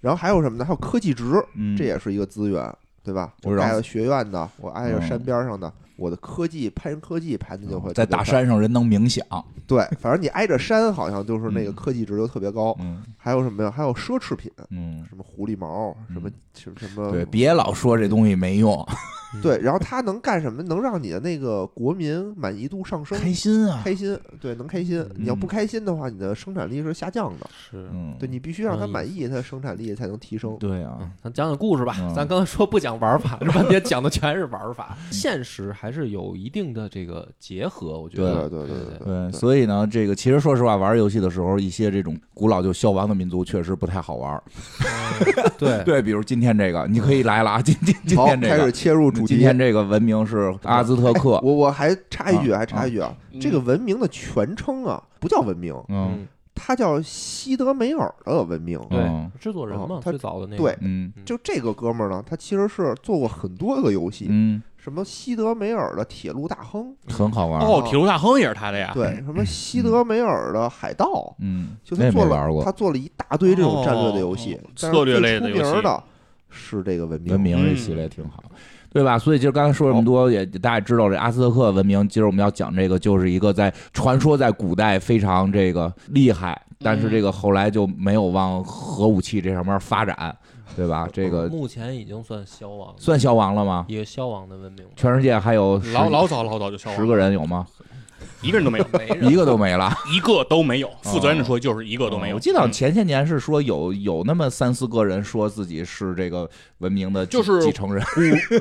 [0.00, 0.64] 然后还有什么呢？
[0.64, 1.24] 还有科技值，
[1.56, 3.34] 嗯，这也是一个资源，对吧？
[3.42, 8.22] 我知道我盖了学院的，我挨着嗯山边上的，我的科技攀升科技盘的就会在大。
[8.22, 9.24] 山上人能冥想，
[9.66, 12.76] 对，反正你挨着山，好像就是那个嗯科技值就特别高。
[12.80, 13.70] 嗯还有什么呀？
[13.70, 18.86] 还有奢侈品，嗯，什么狐狸毛，什么什么什么，对，别老说这东西没用，
[19.42, 19.58] 对。
[19.58, 20.62] 然后它能干什么？
[20.62, 25.04] 能让你的那个国民满意度上升，开心啊，开心，对，能开心。
[25.16, 27.48] 你要不嗯开心的话，你的生产力是下降的。
[27.52, 30.56] 是嗯，对你必须让他嗯满意，他的生产力才能提升。
[30.58, 31.96] 对啊，咱讲讲故事吧。
[32.00, 34.96] 嗯咱刚才说不讲玩法，这半天讲的全是玩法。
[35.10, 38.48] 现实还是有一定的这个结合，我觉得。
[38.48, 44.42] 对对对对，所以呢，这个其实说实话，玩游戏的时候，一些这种古老就消亡的民族确实不太好玩。
[45.58, 47.62] 对 对，比如今天这个，你可以来了啊！
[47.62, 49.34] 今今今，天这个，开始切入主题。
[49.34, 58.78] 今天这个文明是阿兹特克哎，我我还插一句，啊还插一句啊，嗯这个文明的全称啊，不叫文明，嗯嗯，它叫西德梅尔的文明。
[58.88, 60.62] 对嗯，制作人嘛最早的那个。
[60.62, 67.60] 对嗯就这个哥们儿呢，他其实是做过很多个游戏，嗯，什么西德梅尔的铁路大亨，很好玩。
[67.60, 68.92] 哦，铁路大亨也是他的呀。
[68.94, 76.02] 对，什么西德梅尔的海盗，嗯，就他做了，玩过他做了一大堆这种战略的游戏策略类的游戏出名的
[76.48, 77.32] 是这个文明。
[77.32, 78.42] 文明这系列挺好。
[78.96, 79.18] 对吧？
[79.18, 82.08] 所以就刚才说这么多，也大家也知道这阿斯特克文明。
[82.08, 90.34] 今儿我们要讲这个，就是一个在传说在古代非常这个厉害，但是这个后来就没有往核武器这上面发展，
[90.74, 91.06] 对吧？
[91.12, 93.84] 这个目前已经算消亡，算消亡了吗？
[93.86, 97.66] 一个消亡的文明，全世界还有老老早老早就消亡了，十个人有吗？
[98.42, 99.92] 一个人都没有， 没一个都没了。
[100.12, 100.90] 一个都没有。
[101.02, 102.36] 负责任的说，就是一个都没有。
[102.36, 106.48] 我记得好像嗯前些年是说有有那么三四个人说自己是这个
[106.78, 108.04] 文明的继就是继承人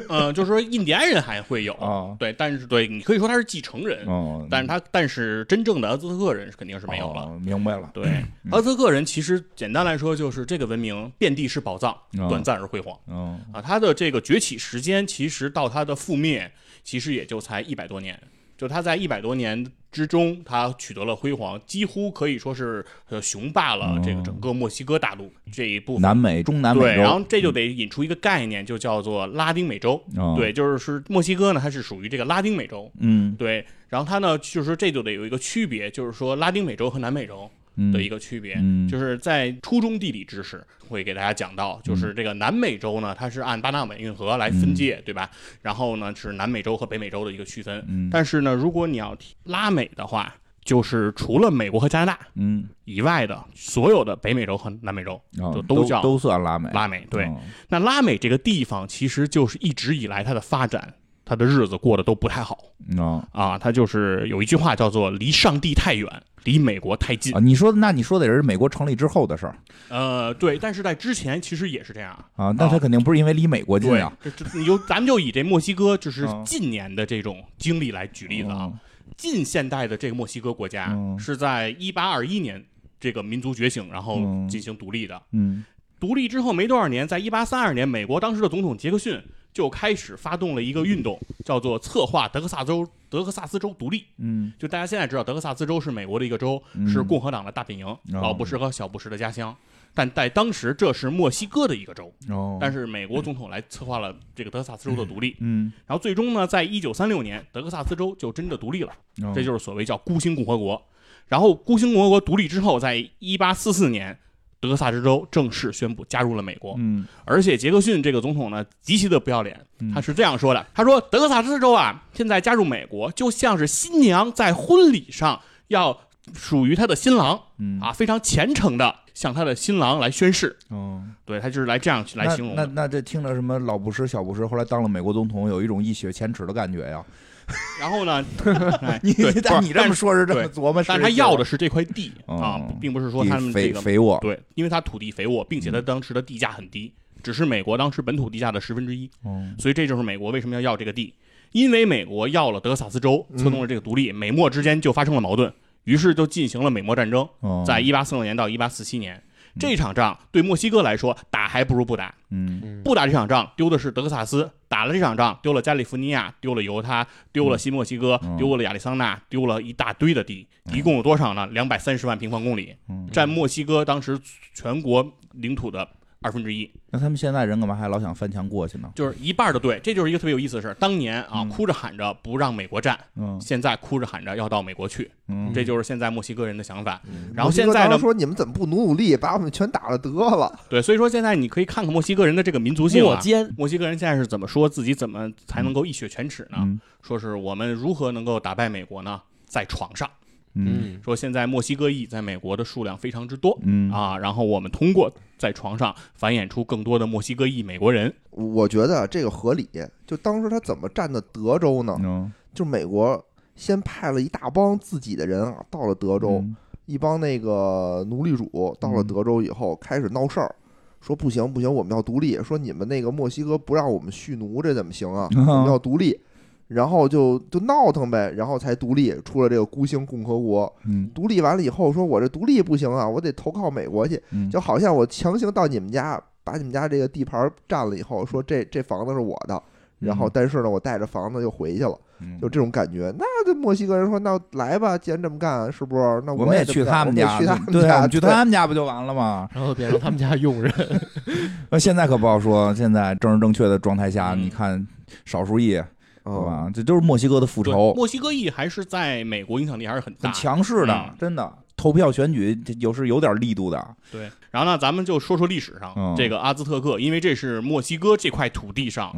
[0.10, 7.24] 嗯，就是说印第安人还会有，啊，对，但是对你可以说他是继承人，嗯，但是他但是真正的阿兹特克人是肯定是没有了。
[7.24, 7.90] 哦明白了。
[7.94, 13.62] 对，阿兹特克人其实简单来说就是这个文明遍地是宝藏，嗯短暂而辉煌嗯啊。
[13.62, 16.52] 他的这个崛起时间其实到他的覆灭，
[16.84, 18.20] 其实也就才一百多年。
[18.58, 26.02] 就他在一百多年之中，他取得了辉煌，几乎可以说是呃雄霸了这个整个墨西哥大陆这一部分。
[26.02, 30.02] 南美、中南美对，洲，然后这就得引出一个概念，就叫做拉丁美洲。
[30.16, 32.92] 嗯对，就是是墨西哥呢，它是属于这个拉丁美洲。
[33.00, 37.50] 嗯对，然后它呢，就是这就得有一个区别，就是说拉丁美洲和南美洲。
[37.78, 38.56] 嗯的一个区别。
[38.60, 45.30] 嗯就是在初中地理知识会给大家讲到，就是这个南美洲呢，它是按巴拿马运河来分界，对吧？
[45.62, 47.84] 然后呢是南美洲和北美洲的一个区分。
[47.88, 50.34] 嗯但是呢，如果你要提拉美的话，
[50.64, 55.22] 就是除了美国和加拿大嗯，以外的所有的北美洲和南美洲
[55.68, 57.06] 都叫都算拉美，拉美。
[57.10, 60.94] 对，哦那拉美这个地方其实就是一直以来它的发展，
[61.26, 62.58] 它的日子过得都不太好
[62.98, 63.58] 哦啊。
[63.58, 66.08] 他就是有一句话叫做“离上帝太远，
[66.44, 69.58] 离美国太近啊，你说那你说的也是美国成立之后的事儿”。
[69.90, 72.18] 呃，对，但是在之前其实也是这样。
[72.36, 78.70] 啊，那他肯定不是因为离美国近对啊，，这这你就咱们就以这墨西哥就是嗯近年的这种经历来举例子啊。
[78.72, 78.80] 嗯
[79.18, 82.62] 近现代的这个墨西哥国家嗯是在一八二一年
[83.00, 85.22] 这个民族觉醒，然后嗯进行独立的。
[85.32, 85.64] 嗯
[86.00, 89.18] 独立之后没多少年，在一八三二年，美国当时的总统杰克逊
[89.56, 94.06] 就开始发动了一个运动，叫做策划德克萨州德克萨斯州独立。
[94.18, 99.56] 嗯就大家现在知道，德克萨斯州是美国的一个州，嗯是共和党的大本营，老布什和小布什的家乡。
[99.94, 105.38] 但在当时，这是墨西哥的一个州，哦，但是美国总统来策划了这个德克萨斯州的独立。
[105.40, 108.92] 嗯，然后最终呢，在一九三六年，德克萨斯州就真的独立了，
[109.24, 110.86] 哦这就是所谓叫孤星共和国。
[111.30, 114.20] 然后孤星共和国独立之后，在一八四四年，
[114.60, 116.76] 德克萨斯州正式宣布加入了美国。
[116.78, 125.98] 嗯而且杰克逊这个总统呢，极其的不要脸嗯，他是这样说的：“他说德克萨斯州啊，现在加入美国，就像是新娘在婚礼上要
[126.34, 130.56] 属于她的新郎嗯啊，非常虔诚的向她的新郎来宣誓。
[130.70, 132.66] 哦，对他就是来这样来形容的。
[132.66, 137.04] 那那这听着什么老布什、小布什，后来当了美国总统，有一种一雪前耻的感觉呀。
[137.80, 138.26] 然后呢，
[138.82, 149.10] 哎你，但你这么说是这么琢磨，但是他要的是这块地啊哦，并不是说他们这个肥肥沃，对，因为他土地肥沃，并且他当时的地价很低，只是美国当时本土地价的十分之一。
[149.24, 151.14] 哦所以这就是美国为什么要要这个地，
[151.52, 155.52] 因为美国要了德克萨斯州，策动了这个独立，美墨之间就发生了矛盾，
[155.84, 159.22] 于是就进行了美墨战争，哦，在一八四六年到一八四七年。
[159.60, 171.48] 这场仗对墨西哥来说打还不如不打，嗯不打这场仗丢的是德克萨斯，打了这场仗丢了加利福尼亚，丢了犹他，丢了新墨西哥嗯，丢了亚利桑那，丢了一大堆的地，一共有多少呢？
[171.48, 174.20] 两百三十万平方公里，嗯，占墨西哥当时
[174.54, 175.88] 全国领土的
[176.26, 176.68] 二分之一。
[176.90, 178.90] 那他们现在人干嘛还老想翻墙过去呢？
[178.96, 180.74] 就是一半的队，这就是一个特别有意思的事儿。
[180.74, 187.00] 当年啊，嗯哭着喊着不让美国站，嗯现在哭着喊着要到美国去，嗯，这就是现在墨西哥人的想法。
[187.06, 190.52] 嗯然后现在呢说你们怎么不努努力，把我们全打了得了？
[190.68, 193.14] 对，所以说现在你可以看看墨西哥人的这个民族性啊。
[193.14, 196.58] 墨奸，墨西哥人现在是怎么说自己怎么才能够一雪前耻呢？
[196.62, 199.22] 嗯说是我们如何能够打败美国呢？
[199.46, 200.10] 在床上，
[200.56, 208.14] 嗯说现在墨西哥裔在美国的数量非常之多嗯啊，然后我们通过在床上繁衍出更多的墨西哥裔美国人。
[208.32, 209.70] 我觉得这个合理。
[210.06, 211.98] 就当时他怎么占的德州呢？
[212.02, 213.24] 嗯，就美国
[213.56, 220.54] 先派了一大帮自己的人啊，到了德州，嗯一帮那个奴隶主到了德州以后，开始闹事儿，
[221.02, 225.28] 说不行不行，我们要独立，说你们那个墨西哥不让我们蓄奴，这怎么行啊？
[225.36, 226.20] 我嗯们要独立，
[226.68, 230.72] 然后就就闹腾呗，然后才独立，出了这个孤星共和国。
[230.86, 239.62] 嗯独立完了以后，说我这独立不行啊，我得投靠美国去，嗯，就好像我强行到你们家，把你们家这个地盘占了以后，说这这房子是我的，
[240.00, 241.98] 然后但是呢，我带着房子又回去了。
[242.22, 243.14] 嗯就这种感觉。
[243.20, 246.24] 那这墨西哥人说：“那来吧，既然这么干，是不是？
[246.26, 249.50] 那我们也去他们家，去他们对，家，去他们家不就完了吗？
[249.54, 250.72] 然后变成他们家佣人。
[251.70, 254.88] 那现在可不好说，现在政治正确的状态下，嗯你看
[255.26, 255.78] 少数裔，
[256.26, 256.70] 吧？
[256.74, 261.54] 这都是墨西哥的复仇，墨西哥裔还是在美国影响力还是很大很强势的嗯，真的。
[261.78, 269.14] 投票选举这有是有点力度的，对，然后呢，咱们就说说历史上、嗯这个阿兹特克，因为这是墨西哥这块土地上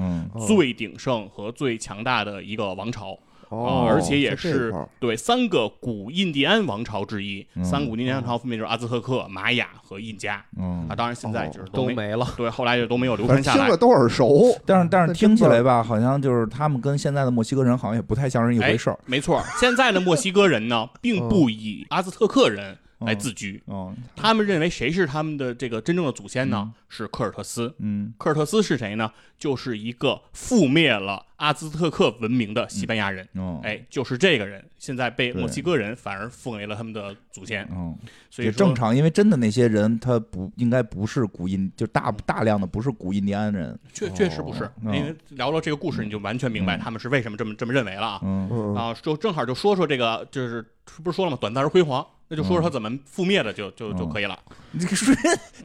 [0.48, 3.16] 最鼎盛和最强大的一个王朝。
[3.50, 7.46] 哦，而且也是对三个古印第安王朝之一。
[7.56, 10.96] 嗯三古印第安王朝分别就是阿兹特克、玛雅和印加嗯啊，。
[10.96, 13.78] 当然现在就是没,、都没了，对，后来就都没有流传下来听着。
[13.78, 14.56] 都耳熟。
[14.66, 19.00] 但是但是听起来吧，好像就是他们跟现在的墨西哥人好像也不太像是一回事儿。
[19.06, 26.74] 没错，现在的墨西哥人呢，并不以阿兹特克人来自居，哦，他们认为谁是他们的这个真正的祖先呢？
[26.90, 27.74] 是科尔特斯。
[27.80, 28.14] 嗯。
[28.18, 29.12] 科尔特斯是谁呢？
[29.38, 33.28] 就是一个覆灭了阿兹特克文明的西班牙人。
[33.36, 37.96] 哦，哎，就是这个人，现在被墨西哥人反而奉为了他们的祖先，嗯，
[38.32, 43.78] 所以正常，因为真的那些人他不应该不是古印，就大大量的不是古印第安人。
[43.94, 44.96] 确确实不是，哦。
[44.96, 46.80] 因为聊了这个故事，你就完全明白嗯。
[46.80, 48.20] 他们是为什么这么这么认为了啊。
[48.24, 48.50] 嗯。
[48.52, 50.66] 嗯，啊，就正好就说说这个，就是
[51.04, 51.38] 不是说了吗？
[51.40, 54.38] 短暂而辉煌那就说说他怎么覆灭的就就就可以了。
[54.72, 55.16] 你说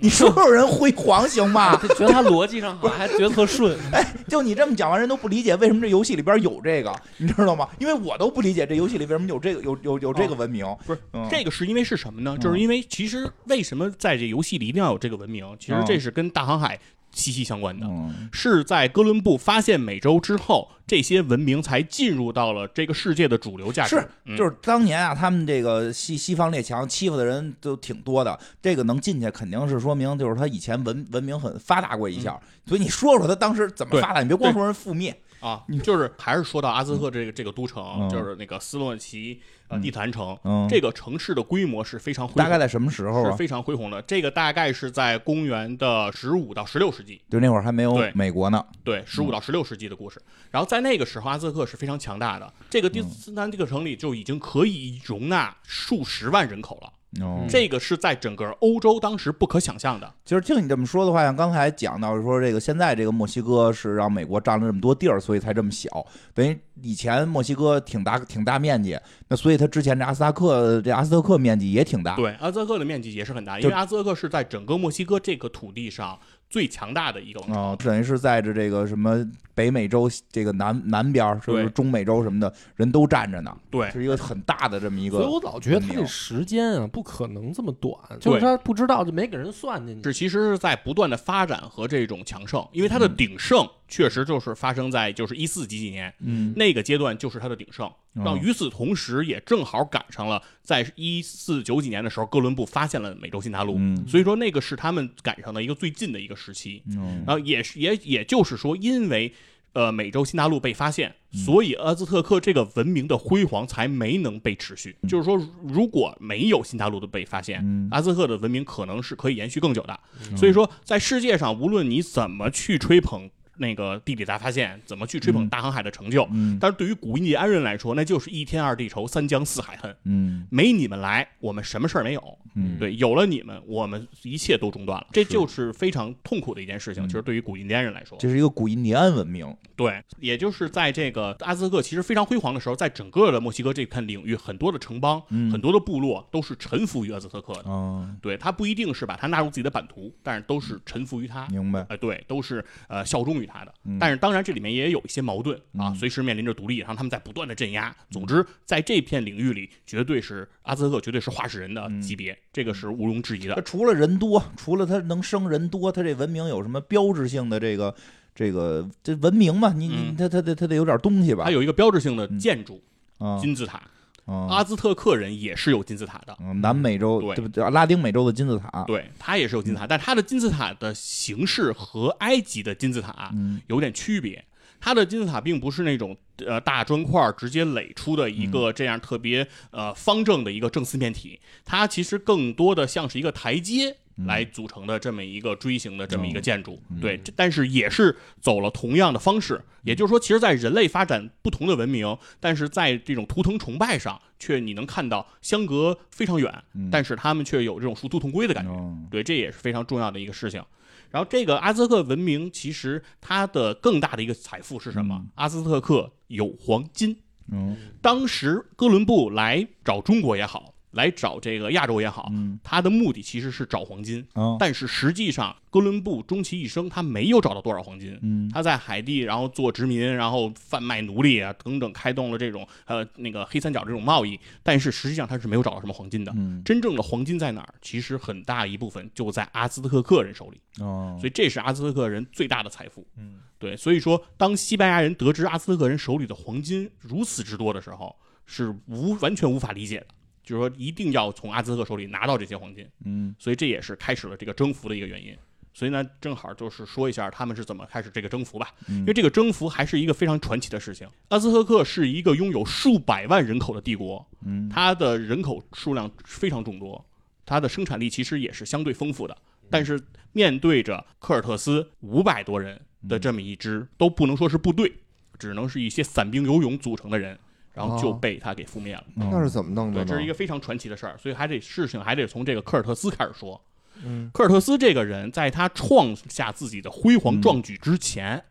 [0.00, 1.76] 你说说人辉煌行吗？
[1.82, 3.76] 就觉得他逻辑上好，还觉得特顺。
[4.28, 7.68] 就你这么讲完，人都不理解为什么这游戏里边有这个，你知道吗？
[7.78, 10.64] 因为我都不理解这游戏里为什么有这个有有有这个文明。
[10.86, 12.36] 不是嗯这个是因为是什么呢？
[12.38, 15.44] 嗯就是因为其实为什么在这游戏里一定要有这个文明？
[15.58, 16.78] 其实这是跟大航海
[17.12, 17.86] 息息相关的。
[17.86, 18.28] 嗯。
[18.32, 23.96] 是在哥伦布发现美洲之后，这些文明才进入到了这个世界的主流价值。
[23.96, 24.36] 是，嗯。
[24.36, 42.42] 就是当年啊，他们这个西西方列强欺负的人都挺多的，这个能进去肯定是说明就是他以前文文明很发达过一下，所以你说说他当时怎么发达，你别光说人覆灭，啊，就是还是说到阿兹特这个这个都城，嗯就是那个斯洛奇呃地坛城，嗯，这个城市的规模是非常恢宏。
[42.42, 43.30] 大概在什么时候啊？
[43.30, 50.22] 是非常恢宏的，这个大概是在公元的十五到十六世纪，就那会儿还没有对美国呢，对，十五到十六世纪的故事。
[50.52, 60.10] 然后在那个时候，阿兹特克是非常强大的，这个嗯第斯坦这个城里就已经可以容纳数十万人口了，哦这个是在整个欧洲当时不可想象的。
[60.24, 65.88] 其实听你这么说的话，像刚才讲到说这个现在这个墨西哥是让美国占了这么多地儿，所以才这么小。
[66.32, 68.98] 等于以前墨西哥挺大挺大面积，
[69.28, 72.16] 那所以它之前这阿斯特克这阿斯特克面积也挺大。
[72.16, 76.18] 对，阿兹特克的面积也是很大，因为阿兹特克是在整个墨西哥这个土地上
[76.52, 77.58] 最强大的一个王朝。
[77.58, 83.56] 哦，等于是在这这个什么北美洲这个南南边儿，是不是中美洲什么的人都站着呢？
[83.70, 85.16] 对，是一个很大的这么一个。
[85.16, 90.02] 所以我老觉得他文明这时间啊，不可能这么短，就是他不知道就没给人算进去。
[90.02, 97.90] 是其实是在不断的发展和这种强盛，因为它的鼎盛确实就是发生在就是一四几几年嗯，那个阶段，就是它的鼎盛。
[98.14, 106.82] 然后与此同时，也正好赶上了在一四九几年的时候，哥伦布发现了美洲新大陆，嗯所以说那个是他们赶上的一个最近的一个时期。
[106.86, 109.32] 嗯然后也是也也就是说，因为
[109.74, 114.94] 呃美洲新大陆被发现，嗯所以阿兹特克这个文明的辉煌才没能被持续。
[115.08, 119.98] 就是说，如果没有新大陆的被发现，嗯阿兹特克的文明可能是可以延续更久的。
[120.36, 129.94] 所以说，在世界上，无论你怎么去吹捧那个地理大发现，怎么去吹捧嗯大航海的成就，嗯但是对于古印第安人来说，那就是一天二地仇，三江四海恨。
[130.04, 132.38] 嗯没你们来，我们什么事儿没有。
[132.54, 137.02] 嗯，对，有了你们，我们一切都中断了，这就是非常痛苦的一件事情。
[137.04, 139.54] 嗯其实对于古印第安人来说，这是一个古印第安文明。
[139.76, 147.64] 对，也就是在这个阿兹特克其实非常辉煌的时候，在整个的墨西哥这片领域，很多的城邦、嗯很多的部落都是臣服于阿兹特克的。
[147.66, 151.46] 嗯，对，他不一定是把他纳入自己的版图，但是都是臣服于他。
[151.48, 151.84] 明白。
[151.88, 153.74] 呃，对，都是呃效忠于他的。
[153.84, 157.94] 嗯但是当然这里面也有一些矛盾啊，嗯随时面临着独立，然后他们在不断的镇压。
[158.10, 163.60] 总之，在这片领域里，绝对是阿兹特克绝对是化石人的级别，这个是毋庸置疑的。
[163.62, 167.94] 除了人多，除了他能生人多，他这文明有什么标志性的这个
[168.34, 169.72] 这个这文明嘛？
[169.72, 171.44] 你你嗯它它得他得有点东西吧？
[171.44, 172.82] 它有一个标志性的嗯建筑
[173.18, 173.82] 啊金字塔，
[174.24, 176.36] 啊阿兹特克人也是有金字塔的。
[176.40, 177.70] 嗯南美洲对对不对？
[177.70, 178.84] 拉丁美洲的金字塔。
[178.86, 184.44] 对，它也是有金字塔，但它的金字塔的形式和埃及的金字塔嗯有点区别。
[184.84, 196.80] 它的金字塔并不是那种呃大砖块直接垒出的一个这样特别呃方正的一个正四面体，它其实更多的像是一个台阶来组成的这么一个锥形的这么一个建筑。
[197.00, 208.72] 对，但是也是走了同样的方式，也就是说，其实，在人类发展不同的文明，但是在这种图腾崇拜上，却你能看到相隔非常远，但是他们却有这种殊途同归的感觉。
[208.72, 210.62] 嗯对，这也是非常重要的一个事情。
[211.10, 215.24] 然后，这个阿兹特克文明其实它的更大的一个财富是什么？
[215.34, 217.16] 阿兹特克有黄金。
[217.50, 224.26] 嗯当时哥伦布来找中国也好，来找这个亚洲也好，嗯他的目的其实是找黄金。
[224.34, 228.18] 啊但是实际上，哥伦布终其一生，他没有找到多少黄金。
[228.22, 236.32] 嗯他在海地，然后做殖民，然后贩卖奴隶啊等等，开动了这种呃那个黑三角这种贸易，但是实际上他是没有找到什么黄金的。
[236.36, 237.74] 嗯真正的黄金在哪儿？
[237.80, 243.06] 其实很大一部分就在阿兹特克人手里，哦所以这是阿兹特克人最大的财富。
[243.16, 248.14] 嗯，对，所以说当西班牙人得知阿兹特克人手里的黄金如此之多的时候，
[248.46, 250.06] 是无完全无法理解的，
[250.52, 252.86] 就是说一定要从阿兹特克手里拿到这些黄金。
[253.06, 255.34] 嗯所以这也是开始了这个征服的一个原因。
[255.72, 258.68] 所以呢，正好就是说一下他们是怎么开始这个征服吧。
[258.88, 261.08] 嗯因为这个征服还是一个非常传奇的事情。
[261.28, 267.02] 阿兹特克是一个拥有数百万人口的帝国，嗯它的人口数量非常众多，
[267.46, 269.34] 它的生产力其实也是相对丰富的。
[269.70, 269.98] 但是
[270.32, 274.92] 面对着科尔特斯五百多人的这么一支，都不能说是部队，
[275.38, 277.38] 只能是一些散兵游勇组成的人，
[277.72, 279.04] 然后就哦被他给覆灭了。
[279.14, 283.60] 那是怎么弄的对，这是一个非常传奇的事儿，所以还得事情还得从这个科尔特斯开始说。
[284.04, 288.42] 嗯，科尔特斯这个人，在他创下自己的辉煌壮举之前，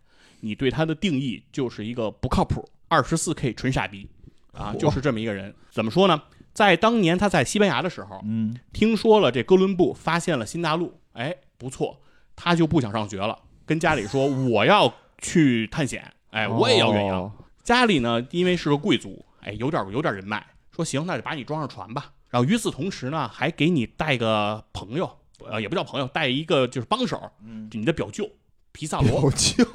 [0.41, 4.07] 你对他的定义就是一个不靠谱、二十四 K 纯傻逼
[4.53, 5.53] 啊，就是这么一个人。
[5.71, 6.21] 怎么说呢？
[6.53, 11.99] 在当年他在西班牙的时候，嗯听说了这哥伦布发现了新大陆，哎，不错，
[12.35, 17.23] 他就不想上学了，跟家里说我要去探险，哎，我也要远洋。
[17.23, 17.31] 哦
[17.63, 20.45] 家里呢，因为是个贵族，哎，有点有点人脉，
[20.75, 22.11] 说行，那就把你装上船吧。
[22.29, 28.29] 然后与此同时呢，还给你带个朋友，呃，也不叫朋友，带一个就是帮手，嗯就你的表舅
[28.71, 29.65] 皮萨罗，表舅，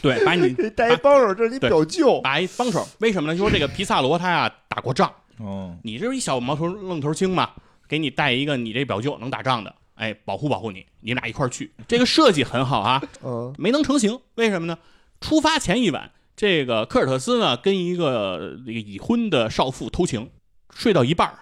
[0.00, 2.86] 对，把你 这带一帮手，这是你表舅，把一帮手。
[3.00, 3.36] 为什么呢？
[3.36, 7.50] 就说这个皮萨罗他呀打过仗，哦你这是一小毛头愣头青嘛，
[7.88, 11.72] 给你带一个你这表舅能打仗的，哎，保护保护你，你俩一块儿去。
[11.88, 14.78] 这个设计很好啊，嗯没能成型，为什么呢？
[15.20, 20.30] 出发前一晚，这个科尔特斯呢跟一个这个已婚的少妇偷情，
[20.70, 21.38] 睡到一半儿，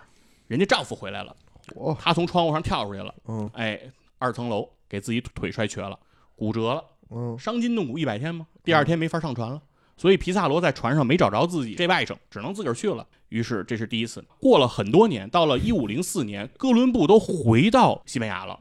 [0.46, 1.34] 人家丈夫回来了，
[1.74, 3.80] 我她从窗户上跳出去了，嗯哎，
[4.18, 5.98] 二层楼给自己腿摔瘸了，
[6.34, 8.46] 骨折了，嗯伤筋动骨一百天嘛？
[8.64, 9.62] 第二天没法上船了。
[9.96, 13.06] 所以皮萨罗在船上没找着自己这外甥，只能自个儿去了。
[13.28, 14.24] 于是这是第一次。
[14.40, 18.58] 过了很多年，到了一五零四年，哥伦布都回到西班牙了。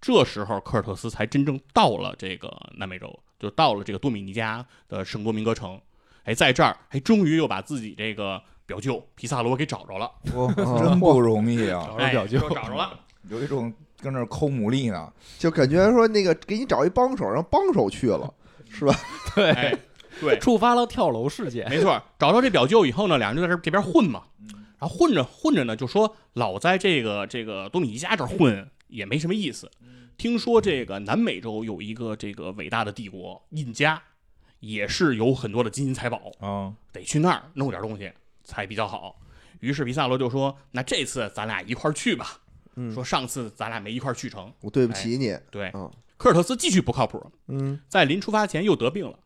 [0.00, 5.80] 这时候科尔特斯才真正到了这个南美洲，就到了这个多米尼加的圣多明戈城。
[6.24, 10.08] 哎，在这儿，还终于又把自己这个表舅皮萨罗给找着了。
[10.34, 13.00] 哦 真不容易啊，找着，表舅又找着了。
[13.28, 15.10] 有一种跟那儿抠牡蛎呢。
[15.38, 18.32] 就感觉说那个给你找一帮手，让帮手去了，
[18.68, 18.94] 是吧？
[19.34, 19.74] 对，哎，
[20.20, 21.68] 对，触发了跳楼事件。
[21.70, 24.24] 没错，找到这表舅以后呢，两人就在这这边混嘛，
[24.78, 29.70] 然后混着混着呢，就说老在这个这个多米尼加这儿混也没什么意思。
[30.20, 34.02] 听说这个南美洲有一个这个伟大的帝国印加，
[34.58, 38.12] 也是有很多的金银财宝，啊，得去那儿弄点东西
[38.44, 39.18] 才比较好。
[39.60, 42.38] 于是皮萨罗就说：“那这次咱俩一块儿去吧。”
[42.76, 44.52] 嗯说上次咱俩没一块儿去成。
[44.60, 49.18] 我对不起你，对，嗯科尔特斯继续不靠谱，嗯，在临出发前又得病了，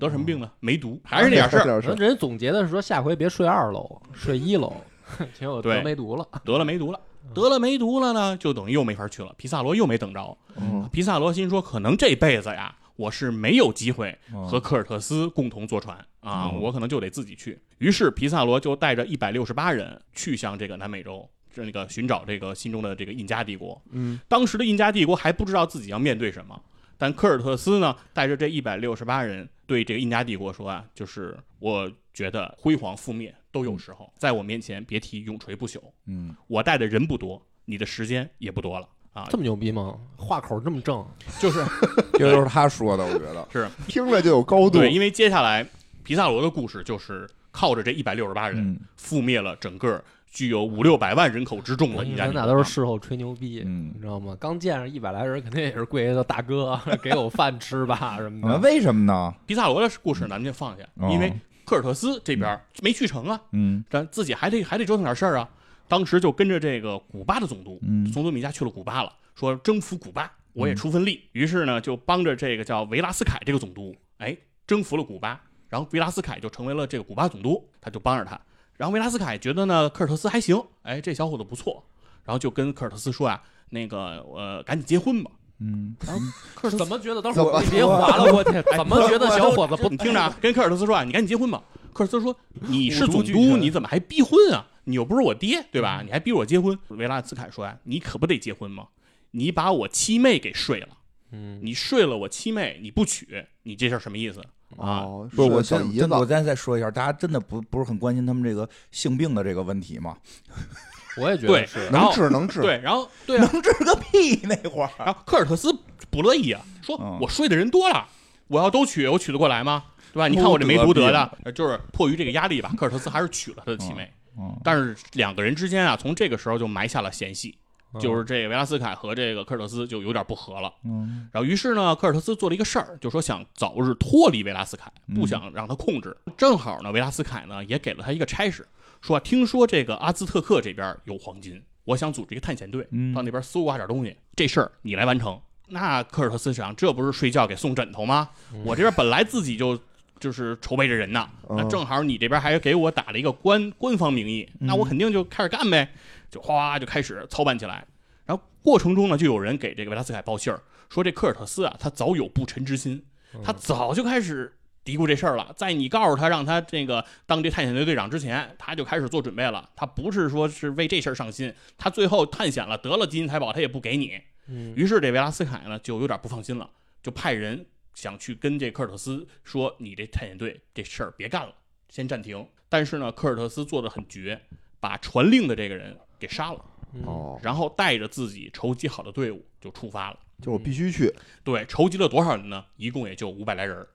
[0.00, 0.50] 得什么病呢？
[0.58, 1.94] 梅毒，还是那点事儿。
[1.94, 4.74] 人总结的是说下回别睡二楼，睡一楼，
[5.38, 6.26] 结果对得梅毒了。
[6.44, 7.00] 得了梅毒了，
[7.34, 9.34] 得了梅毒了呢，就等于又没法去了。
[9.36, 17.58] 皮萨罗又没等着，嗯皮萨罗心说，可能这辈子呀，我是没有机会嗯和科尔特斯共同坐船啊，嗯我可能就得自己去。
[17.78, 21.28] 于是皮萨罗就带着一百六十八人去向这个南美洲。
[21.52, 26.62] 这那个寻找这个心中的这个印加帝国，嗯，当时的印加帝国还不知道自己要面对什么，
[27.00, 35.80] 但科尔特斯呢，带着这一百六十八人对这个印加帝国说啊，就是我觉得辉煌覆灭都有时候，在我面前别提永垂不朽。
[36.06, 39.98] 嗯，我带的人不多，你的时间也不多了啊，这么牛逼吗？
[40.18, 41.02] 话口这么正，
[41.40, 41.64] 就是
[42.12, 43.48] 这都是他说的，我觉得。
[43.50, 45.66] 是听着就有高度，对，因为接下来
[46.04, 52.40] 皮萨罗的故事就是靠着这一百六十八人嗯覆灭了整个具有五六百万人口之众的印加帝国。
[52.40, 54.36] 咱俩都是事后吹牛逼，嗯你知道吗？
[54.40, 58.58] 刚见上一百来人，肯定也是跪下的大哥， 给我饭吃吧什么啊，的。
[58.60, 59.34] 为什么呢？
[59.46, 61.32] 皮萨罗的故事咱们就放下，哦因为
[61.64, 65.48] 科尔特斯这边没去成啊，嗯咱自己还得还得折腾点事儿啊。
[65.88, 71.28] 当时就跟着这个古巴的总督，嗯从多米加去了古巴了，说征服古巴，我也出份力。
[71.32, 75.40] 于是呢，就帮着这个叫维拉斯凯这个总督，哎，征服了古巴。
[75.68, 78.40] 然后维拉斯凯就成为了这个古巴总督，他就帮着他。
[78.80, 81.84] 然后维拉斯凯觉得呢，科尔特斯还行，哎，这小伙子不错，
[82.24, 85.30] 然后就跟科尔特斯说啊，那个呃，赶紧结婚吧。
[85.58, 85.94] 嗯，
[86.56, 87.20] 科尔怎么觉得？
[87.20, 88.64] 等会儿你别划了，我天！
[88.74, 91.62] 怎么觉得小伙子不你听着啊，跟科尔特斯说啊，你赶紧结婚吧。
[91.92, 92.34] 科尔特斯说
[92.70, 94.66] ：“你是总督，你怎么还逼婚啊？
[94.84, 96.00] 你又不是我爹，对吧？
[96.02, 98.86] 你还逼我结婚？”维拉斯凯说啊、你可不得结婚吗？
[99.32, 100.88] 你把我七妹给睡了，
[101.32, 104.40] 嗯，你睡了我七妹，你不娶，你这事儿什么意思
[104.76, 105.00] 啊？
[105.02, 110.16] 哦，不是我小姨子真真的，我再再说一下，大家真的不不是很关心他们这个性病的这个问题吗？
[111.16, 111.90] 我也觉得是。
[111.90, 114.90] 能治能治，对，然后对啊，能治个屁那会儿。
[114.98, 115.72] 然后科尔特斯
[116.10, 118.06] 不乐意啊，说嗯我睡的人多了，
[118.48, 119.84] 我要都娶，我娶得过来吗？
[120.12, 120.28] 对吧？
[120.28, 124.10] 你看我这没毒得的，呃就是迫于这个压力吧，科尔特斯还是娶了他的七妹。
[124.38, 127.59] 嗯但是两个人之间啊，从这个时候就埋下了嫌隙，嗯
[127.98, 130.72] 就是这个维拉斯凯和这个科尔特斯就有点不和了。
[130.84, 136.16] 嗯然后于是呢，科尔特斯做了一个事儿，就说想早日脱离维拉斯凯，嗯不想让他控制。
[136.36, 138.66] 正好呢，维拉斯凯呢也给了他一个差事，
[139.00, 145.40] 说啊，听说这个阿兹特克这边有黄金，我想组织一个探险队，嗯到那边搜刮点东西，这事儿你来完成。
[145.72, 148.30] 那科尔特斯想，这不是睡觉给送枕头吗？
[148.64, 149.78] 我这边本来自己就
[150.20, 155.90] 就是筹备着人呢，那嗯正好你这边还给我打了一个官官方名义，那我肯定就开始干呗，
[156.30, 157.84] 就哗就开始操办起来。
[158.26, 163.02] 然后过程中呢，就有人给这个维拉斯凯报信儿，说这科尔特斯啊，他早有不臣之心，
[163.42, 164.54] 他早就开始
[164.84, 165.52] 嘀咕这事儿了。
[165.56, 169.68] 在你告诉他让他这个当这探险队队长之前，他就开始做准备了。
[169.74, 174.20] 他不是说是为这事儿上心，他最后探险了得了金银财宝，他也不给你。
[174.46, 176.68] 嗯于是这维拉斯凯呢就有点不放心了，
[177.02, 177.66] 就派人
[178.00, 181.52] 想去跟这科尔特斯说：“你这探险队这事儿别干了，
[181.90, 184.40] 先暂停。”但是呢，科尔特斯做的很绝，
[184.80, 190.18] 把传令的这个人给杀了，嗯哦，然后带着自己筹集好的队伍就出发了。
[190.40, 192.64] 就我必须去，对，筹集了多少人呢？
[192.76, 193.86] 一共也就五百来人儿，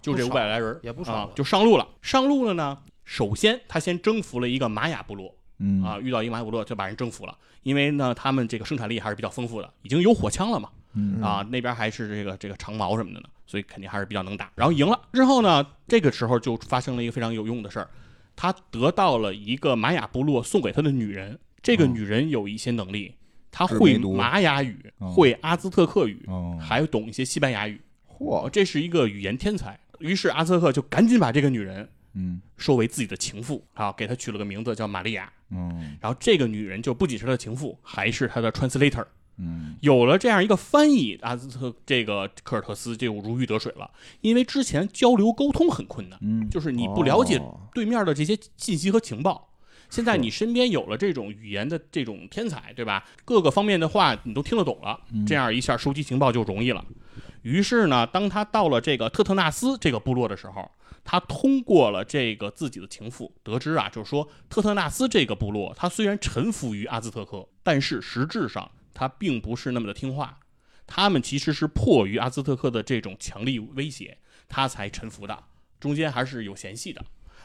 [0.00, 1.86] 就这五百来人儿也不少，啊就上路了。
[2.00, 14.48] 上路了呢，首先他先征服了一个玛雅部落嗯啊，遇到一个玛雅部落就把人征服了，因为呢他们这个生产力还是比较丰富的，已经有火枪了嘛，嗯啊，那边还是这个这个长矛什么的呢，所以肯定还是比较能打。
[14.54, 17.90] 然后赢了之后呢，这个时候就发生了一个非常有用的事儿，
[18.36, 21.88] 他得到了一个玛雅部落送给他的女人，这个哦。
[21.88, 23.12] 女人有一些能力，
[23.50, 25.10] 她会玛雅语，哦。
[25.10, 26.56] 会阿兹特克语，哦。
[26.60, 29.76] 还懂一些西班牙语，嚯，这是一个语言天才。
[29.98, 32.40] 于是阿兹特克就赶紧把这个女人嗯。
[32.56, 35.28] 收为自己的情妇，啊，给她取了个名字叫玛利亚。
[35.52, 39.04] 嗯然后这个女人就不仅是他的情妇，还是他的 translator。
[39.40, 49.48] 嗯有了这样一个翻译，阿兹特这个科尔特斯就如鱼得水了，因为之前交流沟通很困难，嗯就是你不了解哦对面的这些信息和情报。
[49.88, 53.04] 现在你身边有了这种语言的这种天才，对吧？
[53.24, 56.84] 各个方面的话你都听得懂了，这样一下收集情报就容易了。
[57.42, 60.70] 于是呢，当他到了这个特特纳斯这个部落的时候，
[61.02, 68.70] 他通过了这个自己的情妇，得知啊，就是说特特纳斯这个部落，他虽然臣服于阿兹特克，但是实质上
[69.00, 70.40] 他并不是那么的听话，
[70.86, 75.44] 他们其实是迫于阿兹特克的这种强力威胁，他才臣服的，
[75.80, 77.02] 中间还是有嫌隙的。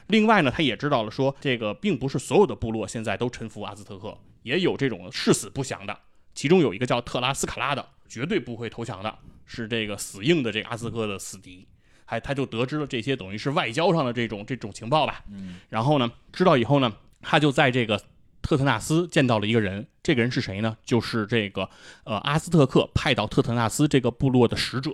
[0.07, 5.97] 另外呢，他也知道了说，这个并不是所有的部落现在都臣服阿兹特克，也有这种誓死不降的。
[6.33, 11.65] 其中有一个叫特拉斯卡拉的，绝对不会投降的，是这个死硬的这个阿兹特克的死敌。
[12.03, 15.23] 还他就得知了这些等于是外交上的这种这种情报吧。
[15.31, 17.97] 嗯然后呢，知道以后呢，他就在这个
[18.45, 20.77] 特特纳斯见到了一个人，这个人是谁呢？
[20.85, 21.69] 就是这个
[22.03, 24.91] 呃阿兹特克派到特特纳斯这个部落的使者。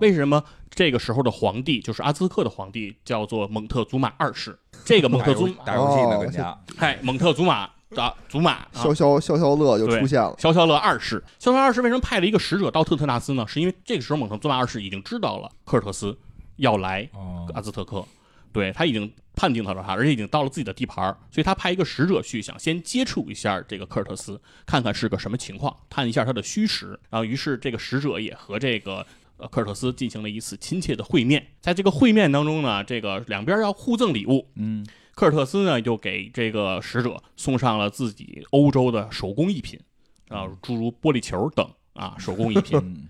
[0.00, 4.58] 为什么这个时候的皇帝就是阿兹特克的皇帝叫做蒙特祖玛二世？
[4.84, 13.46] 这个蒙特祖， 打游戏呢，哦跟家嗨， 蒙特祖玛啊，祖玛啊，消消消消乐就出现了，消消乐二世，消消乐二世为什么派了一个使者到特特纳斯呢？
[13.46, 16.18] 是因为这个时候蒙特祖玛二世已经知道了科尔特斯
[16.56, 18.04] 要来哦阿兹特克，
[18.52, 26.88] 对他已经判定他了他，而且已经到了自己的地盘儿，所以他派一个使者去，想先接触一下这个科尔特斯，看看是个什么情况，探一下他的虚实。
[27.08, 29.06] 然后，于是这个使者也和这个
[29.38, 31.46] 呃科尔特斯进行了一次亲切的会面。
[31.60, 39.80] 在这个会面当中呢，这个两边要互赠礼物，嗯科尔特斯呢就给这个使者送上了自己欧洲的手工艺品，
[40.28, 43.08] 啊，诸如玻璃球等啊手工艺品。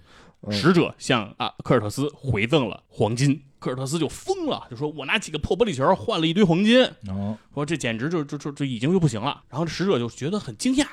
[0.51, 9.45] 使者向啊科尔特斯回赠了黄金，科尔特斯就疯了，就说我拿几个破玻璃球换了一堆黄金，哦说这简直就就就就已经就不行了。
[9.49, 10.85] 然后使者就觉得很惊讶，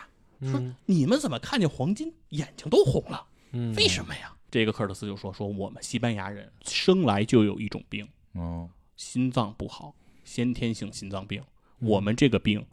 [0.41, 3.25] 说嗯你们怎么看见黄金眼睛都红了？
[3.51, 4.35] 嗯为什么呀？
[4.51, 11.41] 这个科尔特斯就说说我们西班牙人生来就有一种病，哦心脏不好，先天性心脏病，
[11.79, 12.65] 我们这个病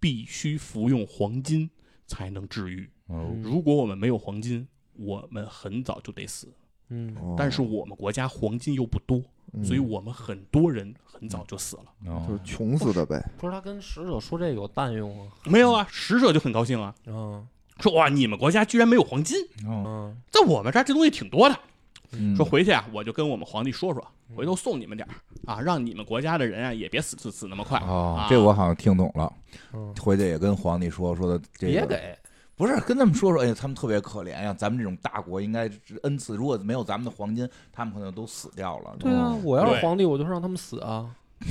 [0.00, 1.70] 必须服用黄金
[2.06, 2.90] 才能治愈。
[3.06, 4.68] 哦如果我们没有黄金，
[4.98, 6.48] 我们很早就得死。
[6.88, 7.16] 嗯。
[7.20, 7.34] 哦。
[7.38, 9.22] 但是我们国家黄金又不多，
[9.52, 9.64] 嗯。
[9.64, 11.84] 所以我们很多人很早就死了。
[12.04, 15.26] 就是哦穷死的呗，不是他跟使者说这个有蛋用吗？
[15.44, 17.46] 没有啊，使者就很高兴啊，嗯。
[17.80, 19.36] 说哇，你们国家居然没有黄金，
[19.66, 20.16] 哦嗯。
[20.30, 21.56] 在我们这儿这东西挺多的。
[22.12, 22.34] 嗯。
[22.34, 27.78] 说回去啊，我就跟我们皇帝说说，回头送你们点儿啊，让你们国家的人啊也别死死死那么快。
[27.78, 29.32] 啊。，哦这我好像听懂了，
[29.72, 32.18] 嗯，回去也跟皇帝说说的这个别给，
[32.58, 35.70] 不是跟他们说说，哎呀，他们特别可怜呀，咱们这种大国应该
[36.02, 38.96] 恩赐，如果没有咱们的黄金，他们可能都死掉了。
[38.98, 41.08] 对啊，嗯对我要是皇帝，我就让他们死啊，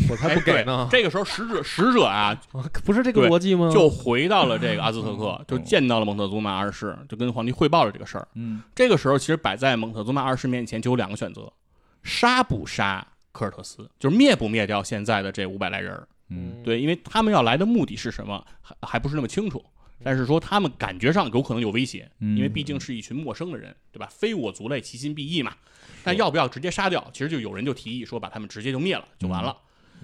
[0.10, 0.86] 我才哎不给呢。
[0.91, 3.72] 对这个时候，使者使者啊啊不是这个逻辑吗？
[3.72, 8.28] 就回到了这个阿兹特克嗯，就见到了蒙特祖玛二世，就跟皇帝汇报了这个事儿。
[8.36, 11.49] 嗯这个时候，其实摆在蒙特祖玛二世面前就有两个选择：
[12.03, 16.05] 杀不杀科尔特斯，就是灭不灭掉现在的这五百来人。
[16.30, 19.64] 嗯对，因为他们要来的目的是什么，还还不是那么清楚。
[20.04, 24.08] 但是说他们感觉上有可能有威胁，嗯因为毕竟是一群陌生的人，对吧？
[24.12, 25.54] 非我族类，其心必异嘛。
[26.04, 27.06] 但要不要直接杀掉？
[27.12, 29.56] 其实就有人就提议说把他们直接就灭了就完了。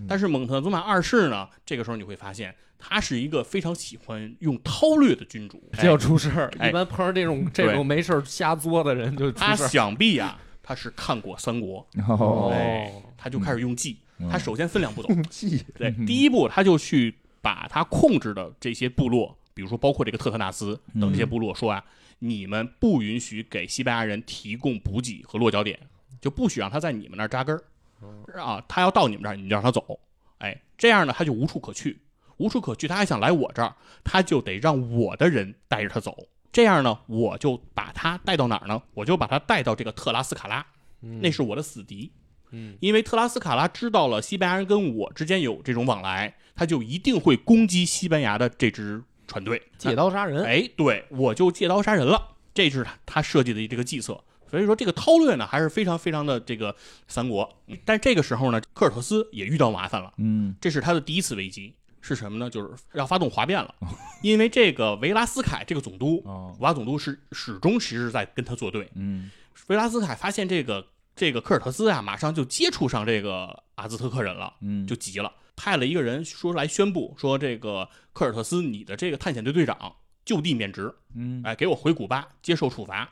[0.08, 5.64] 但是蒙特祖玛二世呢，这个时候你会发现，他是一个非常喜欢用韬略的君主。
[5.74, 9.68] 这要出事儿，哎一般碰上这种 这种没事儿瞎作的人就出他事儿。
[9.68, 14.00] 想必啊，他是看过三国， 哦哎，他就开始用计。
[14.20, 21.84] 嗯他首先分两步走，记对，嗯第一步他就去把他控制的这些部落，比如说包括这个特特纳斯等这些部落，说啊，
[22.20, 25.80] 你们不允许给西班牙人提供补给和落脚点，
[26.22, 30.00] 就不许让他在你们那儿扎根儿，啊，他要到你们这儿，你就让他走，
[30.40, 32.00] 哎，这样呢他就无处可去，
[32.38, 36.28] 无处可去，他还想来我这儿，他就得让我的人带着他走。
[36.52, 38.82] 这样呢，我就把他带到哪儿呢？
[38.94, 40.66] 我就把他带到这个特拉斯卡拉，
[41.02, 42.12] 嗯那是我的死敌。
[42.52, 54.22] 嗯因为特拉斯卡拉知道了西班牙人跟我之间有这种往来，他就一定会攻击西班牙的这支船队，借刀杀人，哎，对我就借刀杀人了，这是他他设计的这个计策。
[54.50, 56.76] 所以说这个韬略呢还是非常非常的这个
[57.08, 57.58] 三国。
[57.84, 61.76] 但这个时候呢，科尔特斯也遇到麻烦了，嗯这是他的第一次危机。
[62.06, 62.50] 是什么呢？
[62.50, 63.74] 就是要发动哗变了，
[64.22, 66.22] 因为这个维拉斯凯这个总督，
[66.60, 68.90] 瓦总督是始终其实在跟他作对。
[68.96, 69.32] 嗯
[69.68, 79.96] 维拉斯凯发现这个这个科尔特斯啊，马上就接触上这个阿兹特克人了，嗯就急了，派了一个人说来宣布说这个科尔特斯，你的这个探险队队长
[80.26, 83.10] 就地免职，嗯哎，给我回古巴接受处罚，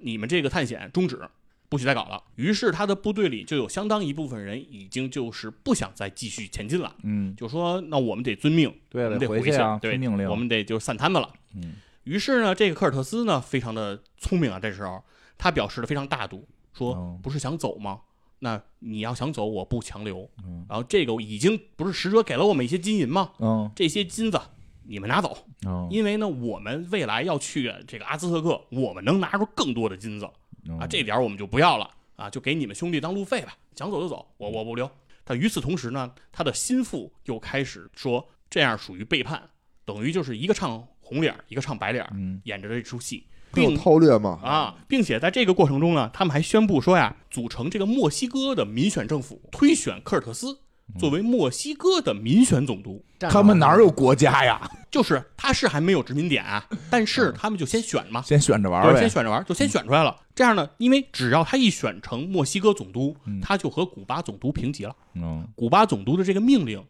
[0.00, 1.28] 你们这个探险终止，
[1.68, 2.22] 不许再搞了。
[2.36, 11.32] 于是他的部队里就有相当一部分人已经就是不想再继续前进了，嗯，就说那我们得遵命，对了，我们得去回啊，对听命令，我们得就散摊子了。
[11.54, 11.74] 嗯
[12.04, 15.04] 于是呢，这个科尔特斯呢非常的聪明啊，这时候
[15.36, 18.00] 他表示的非常大度，说哦不是想走吗？
[18.40, 20.28] 那你要想走，我不强留。
[20.44, 23.32] 嗯然后这个已经不是使者给了我们一些金银吗？
[23.38, 24.40] 嗯这些金子
[24.82, 25.36] 你们拿走，
[25.66, 34.90] 哦因为呢，我们未来要去这个阿兹特克，我们能拿出更多的金子哦啊，这点我们就不要了啊，就给你们兄弟当路费吧，想走就走，我我不留。
[35.24, 39.50] 但与此同时呢，他的心腹又开始说，这样属于背叛，
[39.84, 50.58] 等于就是一个唱红脸，一个唱白脸，嗯演着这出戏，并韬略嘛，啊，并且在这个过程中呢，他们还宣布说呀，组成这个墨西哥的民选政府，推选科尔特斯
[50.98, 53.04] 作为墨西哥的民选总督。
[53.20, 54.70] 他们哪儿有国家呀？
[54.90, 59.10] 就是他是还没有殖民点啊，但是他们就先选嘛，先选着玩对，呗先。
[59.10, 60.16] 选着玩，就先选出来了。
[60.34, 66.82] 这样呢，因为只要他一选成墨西哥总督，嗯他就和古巴总督平级了，嗯古巴总督的这个命令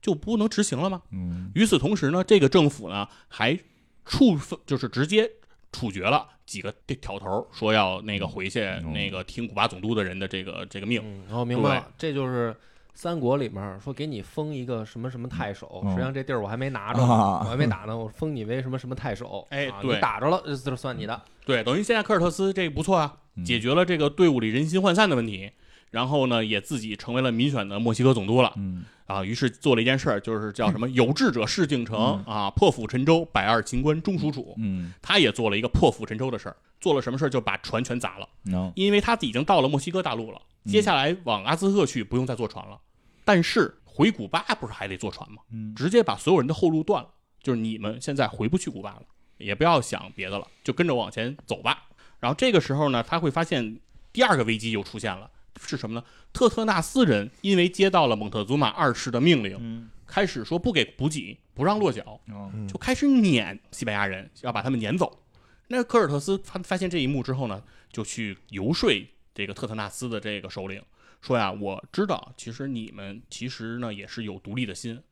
[0.00, 1.02] 就不能执行了吗？
[1.12, 3.58] 嗯与此同时呢，这个政府呢还
[4.06, 5.30] 处分，就是直接
[5.74, 8.92] 处决了几个挑头，说要那个回去嗯。
[8.92, 11.02] 那个听古巴总督的人的这个这个命。
[11.04, 12.54] 嗯，然后明白了，这就是
[12.94, 15.90] 三国里面说给你封一个什么什么太守，嗯。
[15.90, 17.40] 实际上这地儿我还没拿着，啊。
[17.44, 23.44] 我还没打呢，我封你为什么什么太守， 哎你打着了这就算你的，对，等于现在科尔特斯这个不错啊，嗯。
[23.44, 25.50] 解决了这个队伍里人心涣散的问题，
[25.94, 28.52] 然后呢，也自己成为了民选的墨西哥总督了。
[28.56, 34.54] 嗯啊，于是做了一件事儿，就是叫什么 “有志者事竟成”啊，破釜沉舟，百二秦关终属楚。
[34.58, 37.28] 嗯他也做了一个破釜沉舟的事儿，做了什么事儿？
[37.28, 42.80] 就把船全砸了，能因为他已经到了墨西哥大陆了，接下来往阿兹特克去不用再坐船了，
[43.24, 45.42] 但是回古巴不是还得坐船吗？
[45.52, 49.02] 嗯直接把所有人的后路断了，就是你们现在回不去古巴了，
[49.38, 51.84] 也不要想别的了，就跟着往前走吧。
[52.20, 53.78] 然后这个时候呢，他会发现
[54.14, 55.30] 第二个危机又出现了，
[55.60, 56.04] 是什么呢？
[56.32, 62.20] 特特纳斯人因为接到了蒙特祖玛二世的命令，嗯开始说不给补给，不让落脚，
[62.68, 65.20] 就开始撵西班牙人，要把他们撵走。
[65.68, 68.90] 那科尔特斯发发现这一幕之后呢，就去游说
[69.34, 70.82] 这个特特纳斯的这个首领，
[71.20, 75.02] 说呀，我知道其实你们其实呢也是有独立的心，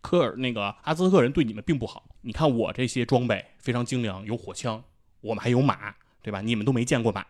[0.00, 2.08] 科尔那个阿兹特克人对你们并不好。
[2.22, 4.82] 你看我这些装备非常精良，有火枪，
[5.20, 6.40] 我们还有马，对吧？
[6.40, 7.24] 你们都没见过马，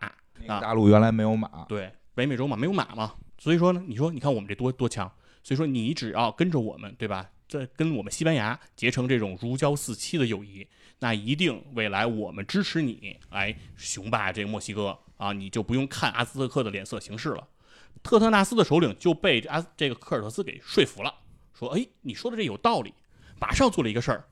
[0.45, 5.07] 那大陆原来没有马，对，北美洲嘛没有马嘛，所以说呢，你说你看我们这多多强，
[5.43, 7.29] 所以说你只要跟着我们，对吧？
[7.47, 17.47] 这跟我们西班牙结成这种如胶似漆的友谊，那一定未来我们支持你来雄霸这个墨西哥啊，你就不用看阿兹特克的脸色行事了。
[18.01, 21.13] 特特纳斯的首领就被阿这个科尔特斯给说服了，
[21.53, 22.91] 说：“哎，你说的这有道理。”
[23.39, 24.25] 马上做了一个事儿，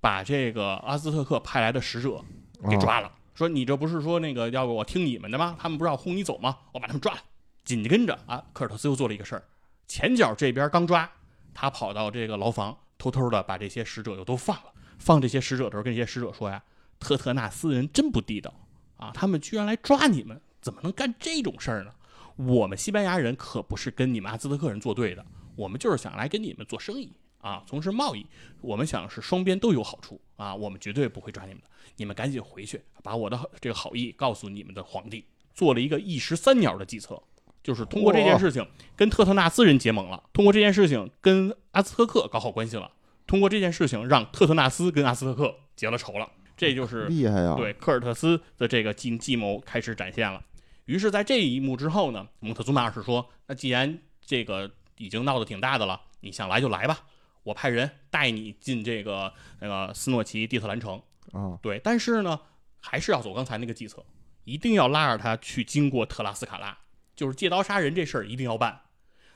[0.00, 2.20] 把这个阿兹特克派来的使者
[2.68, 5.56] 给啊抓了，说你这不是说那个要我听你们的吗？
[5.60, 6.58] 他们不是要轰你走吗？
[6.72, 7.20] 我把他们抓了。
[7.68, 9.44] 紧跟着啊，科尔特斯又做了一个事儿，
[9.86, 11.12] 前脚这边刚抓，
[11.52, 14.72] 他跑到这个牢房，偷偷的把这些使者又都放了。
[14.98, 16.64] 放这些使者的时候，跟这些使者说呀
[16.98, 18.54] ：“特特纳斯人真不地道
[18.96, 19.10] 啊！
[19.12, 21.92] 他们居然来抓你们，怎么能干这种事儿呢？
[22.36, 25.22] 我们西班牙人可不是跟你们阿兹特克人作对的，
[25.54, 27.12] 我们就是想来跟你们做生意
[27.42, 28.24] 啊，从事贸易。
[28.62, 31.68] 我们想是双边都有好处啊，我们绝对不会抓你们的。
[31.96, 37.20] 你们赶紧回去，把我的这个好意告诉你们的皇帝。”做了一个一石三鸟的计策，
[37.62, 42.90] 就是通过这件事情跟特特纳斯人结盟了，通过这件事情跟阿兹特克搞好关系了，
[43.26, 46.30] 通过这件事情让特特纳斯跟阿兹特克结了仇了。
[46.56, 47.54] 这就是厉害呀！
[47.56, 50.42] 对科尔特斯的这个计计谋开始展现了。
[50.86, 56.98] 于是，在这一幕之后呢，蒙特祖玛二世说：“那既然这个已经闹得挺大的了，你想来就来吧，
[57.44, 61.00] 我派人带你进这个那个斯诺奇蒂特兰城。
[61.30, 62.40] 啊，对，但是呢，
[62.80, 64.04] 还是要走刚才那个计策，
[64.42, 66.76] 一定要拉着他去经过特拉斯卡拉，
[67.18, 68.80] 就是借刀杀人这事儿一定要办。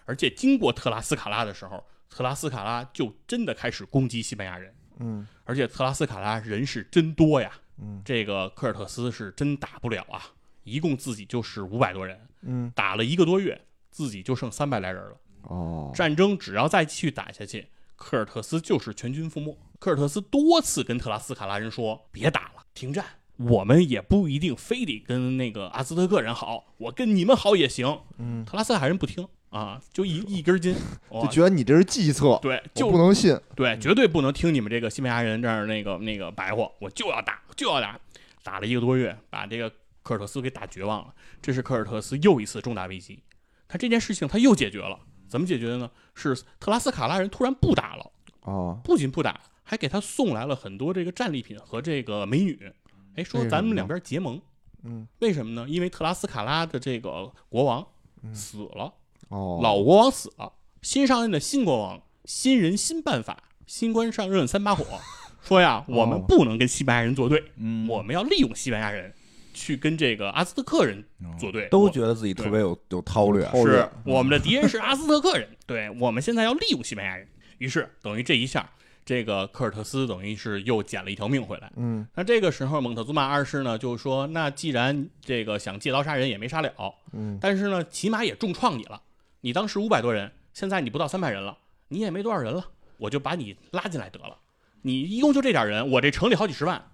[0.05, 4.72] 而且经过特拉斯卡拉的时候，特拉斯卡拉就真的开始攻击西班牙人。
[5.01, 10.22] 嗯而且特拉斯卡拉人是真多呀，嗯这个科尔特斯是真打不了啊，
[10.62, 13.61] 一共自己就是五百多人，嗯打了一个多月，
[13.91, 15.16] 自己就剩三百来人了。
[15.43, 19.59] 哦，战争只要再继续打下去，科尔特斯就是全军覆没。
[19.80, 23.05] 科尔特斯多次跟特拉斯卡拉人说：“别打了，停战。
[23.51, 30.74] 我们也不一定非得跟那个阿兹特克人好，我跟你们好也行。”嗯，特拉斯海人不听啊，就一一根筋，
[31.09, 33.38] 哦就觉得你这是计策，对，就不能信。
[33.55, 37.99] 对，绝对不能听你们这个西班牙人这儿那个那个白话，我就要打，就要打，
[38.43, 39.70] 打了一个多月，把这个
[40.03, 41.14] 科尔特斯给打绝望了。
[41.40, 43.22] 这是科尔特斯又一次重大危机，
[43.68, 45.90] 他这件事情他又解决了，怎么解决的呢？
[46.14, 48.11] 是特拉斯卡拉人突然不打了，
[48.43, 52.72] 哦，不仅不打，还给他送来了很多这个战利品和这个美女。
[53.16, 54.40] 哎，说咱们两边结盟，
[54.84, 55.66] 嗯，为什么呢？
[55.68, 57.86] 因为特拉斯卡拉的这个国王
[58.22, 58.34] 嗯。
[58.34, 58.92] 死了。
[59.28, 60.52] 哦，老国王死了，
[60.82, 64.84] 新上任的新国王，新人新办法，新官上任三把火，
[65.40, 69.14] 说呀，我们不能跟西班牙人作对，嗯，我们要利用西班牙人
[69.54, 71.02] 去跟这个阿兹特克人
[71.38, 73.76] 作对，都觉得自己特别有有韬略，韬略。
[73.78, 77.26] 是我们的敌人是阿兹特克人，对我们现在要利用西班牙人，
[77.58, 78.70] 于是等于这一下，
[79.05, 81.70] 这个科尔特斯等于是又捡了一条命回来。
[81.76, 86.72] 嗯那这个时候，蒙特祖玛二世呢就说：“那既然这个想借刀杀人也没杀了，
[87.12, 89.03] 嗯但是呢，起码也重创你了。
[89.40, 92.64] 你当时五百多人，现在你不到三百人了，你也没多少人了，
[92.98, 94.38] 我就把你拉进来得了。
[94.82, 96.91] 你一共就这点人，我这城里好几十万，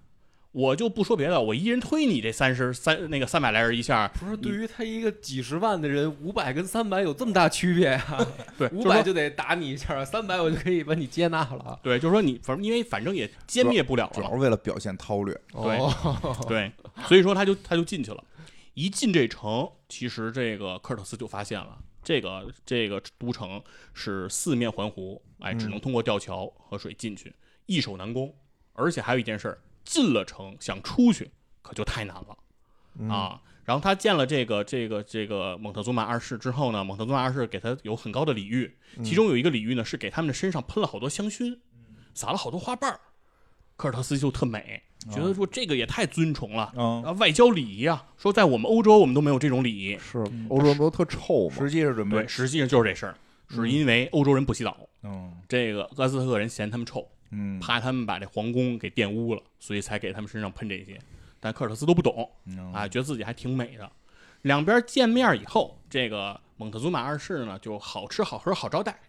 [0.51, 8.27] 我就不说别的，我一人推你这三十三那个三百来人一下，不是对于他一个几十万的人，五百跟三百有这么大区别呀？
[8.57, 11.79] 对，五百就得打你一下，三百我就可以把你接纳了。
[11.83, 15.39] 对，就是说你反正因为反正也歼灭不了了主要，是为了表现韬略。
[15.53, 16.71] 对哦对，
[17.05, 18.23] 所以说他就他就进去了。
[18.73, 23.61] 一进这城，其实这个科尔特斯就发现了，这个这个都城
[23.93, 27.31] 是四面环湖，哎，只能通过吊桥和水进去，
[27.67, 28.33] 易守难攻。
[28.73, 32.37] 而且还有一件事儿，进了城想出去可就太难了。
[32.99, 33.41] 嗯啊。
[33.65, 41.55] 然后他见了这个这个这个蒙特祖玛二世之后呢，蒙特祖玛二世给他有很高的礼遇，其中有一个礼遇呢是给他们的身上喷了好多香薰，
[42.15, 42.99] 撒了好多花瓣儿。
[43.75, 46.73] 科尔特斯就特美，觉得说这个也太尊崇了。
[46.75, 49.95] 嗯，啊，外交礼仪啊，说在我们欧洲我们都没有这种礼仪。
[49.99, 50.17] 是
[50.49, 51.55] 欧洲人不都特臭吗？
[51.55, 53.15] 实际是准备对，，实际上就是这事儿，
[53.49, 60.99] 是因为欧洲人不洗澡，嗯这个阿兹特克人嫌他们臭，嗯，怕他们把这皇宫给玷污了，所以才给他们身上喷这些。
[61.39, 63.89] 但科尔特斯都不懂嗯啊，觉得自己还挺美的。
[64.41, 68.99] 两边见面以后，这个蒙特祖玛二世呢就好吃好喝好招待，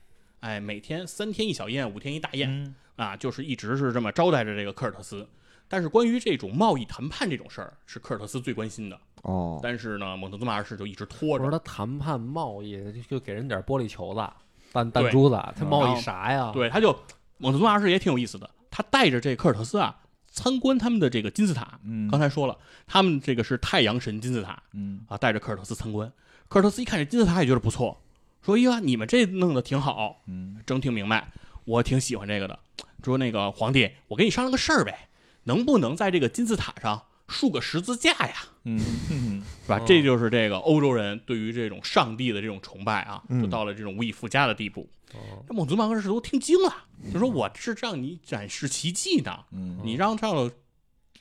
[0.40, 5.26] 哎，每天三天一小宴，五天一大宴嗯啊，就是一直是这么招待着这个科尔特斯。
[5.66, 9.00] 但是关于这种贸易谈判这种事儿，是科尔特斯最关心的。
[9.22, 11.44] 哦，但是呢，蒙特祖玛二世就一直拖着。
[11.44, 14.28] 我说他谈判贸易就给人点玻璃球子、
[14.72, 16.50] 弹弹珠子，他贸易啥呀？
[16.52, 16.92] 对，他就
[17.40, 19.96] 蒙特梭马二世也挺有意思的，他带着这科尔特斯啊
[20.30, 21.80] 参观他们的这个金字塔。
[21.84, 26.10] 嗯，刚才说了，他们这个是太阳神金字塔嗯啊，带着科尔特斯参观。
[26.48, 28.00] 科尔特斯一看这金字塔也觉得不错，
[28.44, 31.32] 说：“哎呀，你们这弄得挺好，嗯整挺明白，
[31.64, 32.58] 我挺喜欢这个的。”
[33.02, 35.08] 说那个皇帝，我跟你商量个事儿呗，
[35.44, 38.34] 能不能在这个金字塔上竖个十字架呀？
[38.64, 38.78] 嗯
[39.10, 39.78] 嗯是吧？
[39.78, 44.82] 哦这就是这个欧洲人对于这种上帝的这种崇拜啊，嗯就到了这种无以复加的地步。
[44.82, 44.86] 哦
[45.46, 50.50] 这蒙祖马二世都听惊了，就说：“我是让你展示奇迹呢，嗯你让上了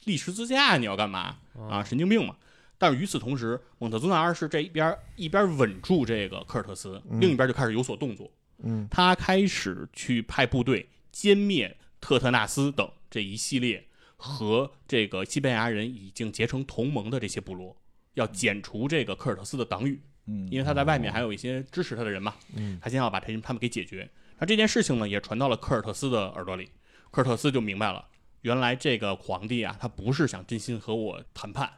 [0.06, 1.38] 立十字架，你要干嘛
[1.70, 1.84] 啊？
[1.84, 2.36] 神经病嘛！”
[2.78, 8.32] 但是与此同时，蒙特祖马二世这一边一边稳住这个科尔特斯，嗯另一边就开始有所动作。
[8.64, 13.86] 嗯他开始去派部队歼灭特特纳斯等这一系列
[14.16, 17.76] 和这个西班牙人已经结成同盟的这些部落，
[18.14, 22.78] 要剪除这个科尔特斯的党羽，嗯，因为他在外面还有一些支持他的人嘛，嗯。
[22.80, 24.08] 他先要把这他们给解决。
[24.38, 26.70] 那这件事情呢，也传到了科尔特斯的耳朵里，
[27.10, 28.06] 科尔特斯就明白了，
[28.42, 31.70] 原来这个皇帝啊，他不是想真心和我谈判，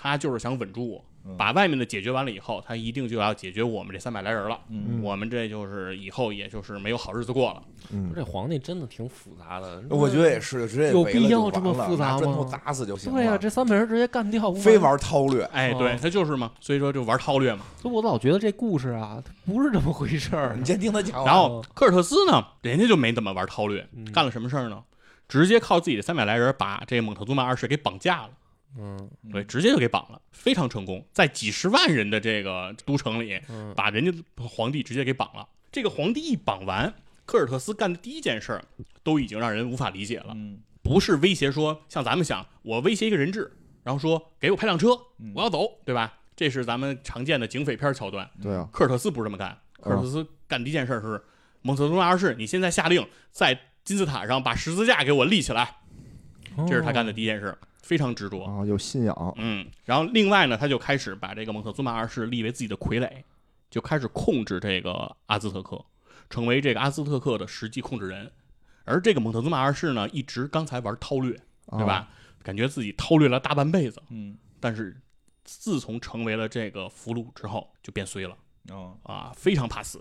[0.00, 1.04] 他就是想稳住我。
[1.36, 4.58] 把外面的解决完了以后，他一定就要解决我们这三百来人了。
[4.70, 7.62] 嗯我们这就是以后也就是没有好日子过了。
[7.90, 13.18] 嗯这皇帝真的挺复杂的，我觉得也是，直接有必要这么复杂拿砖头吗砸死就行了。
[13.18, 14.78] 对呀、这三百人直接干掉，非。
[14.78, 17.60] 玩韬略，哎，哦对他就是嘛，所以说就玩韬略嘛。
[17.82, 20.64] 所以我老觉得这故事啊，它不是这么回事儿你。
[20.64, 21.22] 先听他讲。
[21.26, 24.82] 然后科尔特斯呢，人家就没怎么玩韬略，嗯干了什么事儿呢？
[25.28, 28.30] 直接靠自己的三百来人把这蒙特祖玛二世给绑架了。
[28.76, 35.48] 嗯对，直接就给绑了，非常成功，在几十万人的这个都城里，嗯把人家皇帝直接给绑了。
[35.70, 36.92] 这个皇帝一绑完，
[37.24, 38.64] 科尔特斯干的第一件事儿，
[39.02, 40.32] 都已经让人无法理解了。
[40.34, 43.52] 嗯不是威胁说像咱们想，我威胁一个人质，
[43.82, 44.88] 然后说给我派辆车，
[45.18, 46.14] 嗯我要走，对吧？
[46.34, 48.30] 这是咱们常见的警匪片桥段。
[48.40, 51.20] 对啊，科尔特斯不是这么干，科尔特斯干第一件事是，
[51.60, 55.76] 蒙特祖马二世，你现在下令在金字塔上把十字架给我立起来，
[56.66, 57.54] 这是他干的第一件事，
[57.88, 58.44] 非常执着。
[58.44, 63.10] 啊，有信仰，嗯，然后另外呢，他就开始把这个蒙特祖马二世立为自己的傀儡，
[63.70, 65.82] 就开始控制这个阿兹特克，
[66.28, 68.30] 成为这个阿兹特克的实际控制人。
[68.84, 72.10] 而这个蒙特祖马二世呢，一直刚才玩韬略，对吧？
[72.42, 74.94] 感觉自己韬略了大半辈子，嗯但是
[75.44, 78.36] 自从成为了这个俘虏之后，就变衰了
[78.68, 79.98] 哦啊，非常怕死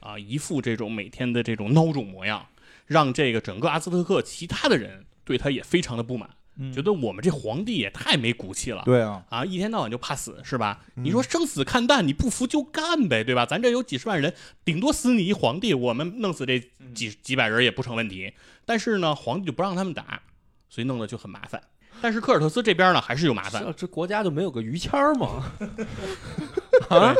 [0.00, 2.46] 啊，一副这种每天的这种孬种模样，
[2.84, 6.28] 让这个整个阿兹特克其他的人对他也非常的不满，
[6.60, 8.82] 嗯觉得我们这皇帝也太没骨气了。
[8.84, 10.80] 对啊，啊，一天到晚就怕死是吧？
[10.96, 13.46] 嗯你说生死看淡，你不服就干呗，对吧？
[13.46, 14.32] 咱这有几十万人，
[14.64, 16.60] 顶多死你一皇帝，我们弄死这
[16.94, 18.32] 几几百人也不成问题。
[18.66, 20.20] 但是呢，皇帝就不让他们打，
[20.68, 21.60] 所以弄得就很麻烦。
[22.02, 23.62] 但是科尔特斯这边呢，还是有麻烦。
[23.62, 25.52] 这这国家就没有个于谦儿吗？
[26.88, 27.14] 啊，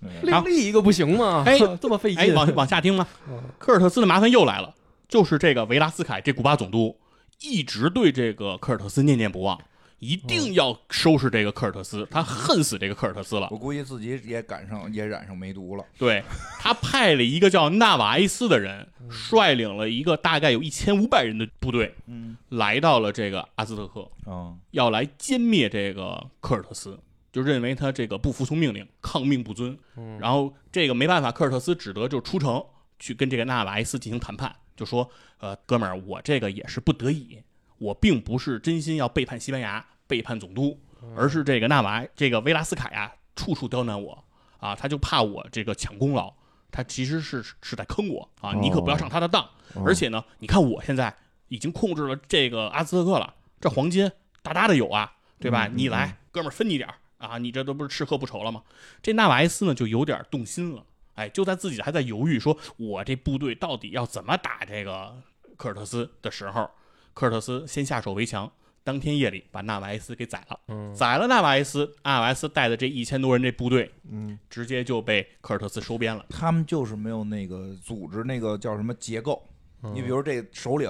[0.00, 1.42] 嗯另立一个不行吗？
[1.46, 2.34] 哎 这么费哎，劲。
[2.34, 3.06] 往往下听吗？
[3.28, 4.74] 嗯科尔特斯的麻烦又来了，
[5.08, 6.96] 就是这个维拉斯凯这古巴总督
[7.42, 9.60] 一直对这个科尔特斯念念不忘，
[9.98, 13.48] 一定要收拾这个科尔特斯，他恨死这个科尔特斯了。
[13.50, 15.84] 我估计自己也赶上也染上梅毒了。
[15.98, 16.22] 对
[16.58, 26.98] 他派了一个叫纳瓦埃斯的人，率领了一个大概有一千五百人的部队，嗯来到了这个阿兹特克，啊要来歼灭这个科尔特斯，
[27.32, 29.76] 就认为他这个不服从命令，抗命不遵。
[29.96, 32.64] 嗯然后这个没办法，科尔特斯只得就出城
[32.98, 35.08] 去跟这个纳瓦埃斯进行谈判，就说
[35.38, 37.42] ：“呃，哥们儿，我这个也是不得已，
[37.78, 40.80] 我并不是真心要背叛西班牙、背叛总督，
[41.16, 44.24] 而是这个纳瓦这个维拉斯卡呀、处处刁难我
[44.58, 46.32] 啊，他就怕我这个抢功劳，
[46.70, 49.42] 他其实是是在坑我啊，你可不要上他的当。
[49.42, 51.14] 哦而且呢，你看我现在
[51.48, 54.10] 已经控制了这个阿兹特克了，这黄金
[54.42, 55.10] 大大的有啊，
[55.40, 55.66] 对吧？
[55.66, 58.62] 你来，哥们儿分你点儿啊，你这都不是吃喝不愁了吗？
[59.00, 60.84] 这纳瓦埃斯呢就有点动心了，
[61.14, 65.14] 哎，就在自己还在犹豫，说我这部队到底要怎么打这个
[65.56, 66.68] 科尔特斯的时候，
[67.14, 68.50] 科尔特斯先下手为强，
[68.82, 76.24] 当天夜里把纳瓦埃斯给宰了，嗯宰了纳瓦埃斯，纳瓦埃斯带的这一千多人这部队，嗯，直接就被科尔特斯收编了。
[76.30, 79.42] 他们就是没有那个组织，那个叫什么结构。
[79.82, 80.88] 嗯你比如这首领，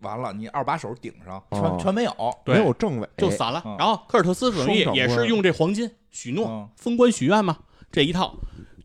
[0.00, 2.14] 完了你二把手顶上，全哦全没有。
[2.46, 3.76] 没有政委，就散了嗯。
[3.78, 4.50] 然后科尔特斯
[4.94, 7.58] 也是用这黄金许诺嗯、封官许愿嘛，
[7.92, 8.34] 这一套，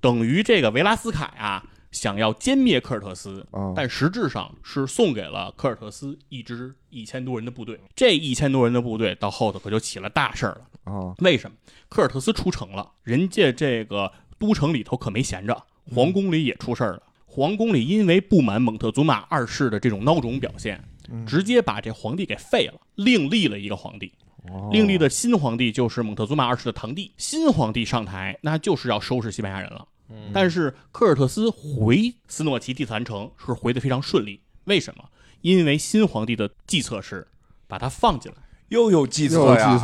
[0.05, 7.79] 等于这个维拉斯凯啊想要歼灭科尔特斯，啊，但实质上是送给了科尔特斯一支一千多人的部队。
[7.95, 10.93] 这一千多人的部队到后头可就起了大事儿了。
[10.93, 11.57] 啊，为什么？
[11.89, 15.59] 科尔特斯出城了，人家这个都城里头可没闲着，
[15.91, 17.01] 皇宫里也出事儿了。
[17.25, 20.79] 皇宫里因为不满蒙特祖玛二世的这种孬种表现，
[21.09, 24.13] 嗯直接把这皇帝给废了，另立了一个皇帝。
[24.51, 27.11] 哦另立的新皇帝就是蒙特祖玛二世的堂弟。
[27.17, 29.87] 新皇帝上台，那就是要收拾西班牙人了。
[30.09, 35.03] 嗯但是科尔特斯回斯诺奇第三城是回的非常顺利，为什么？
[35.41, 37.27] 因为新皇帝的计策是
[37.67, 38.37] 把他放进来，
[38.69, 39.79] 又有计又策呀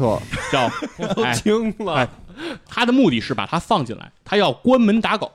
[0.52, 0.70] 叫
[1.16, 2.10] 都哎惊了哎，
[2.66, 5.32] 他的目的是把他放进来，他要关门打狗，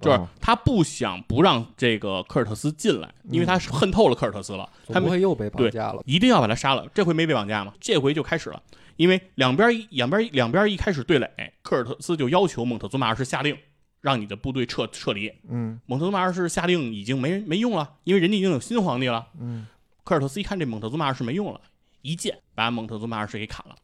[0.00, 6.02] 就是他不想不让这个科尔特斯进来，因为他是恨透了科尔特斯了，他不们会又被绑架了？
[6.06, 6.86] 一定要把他杀了。
[6.94, 7.74] 这回没被绑架吗？
[7.80, 8.62] 这回就开始了，
[8.96, 11.28] 因为两边一两边两边一开始对垒，
[11.62, 13.56] 科尔特斯就要求蒙特祖马二世下令，
[14.04, 15.32] 让你的部队撤撤离。
[15.48, 19.28] 嗯蒙特祖马二世下令已经没没用了，因为人家已经有新皇帝了。
[19.40, 19.66] 嗯，
[20.04, 21.60] 科尔特斯一看这蒙特祖马二世没用了，
[22.02, 23.74] 一剑把蒙特祖马二世给砍了，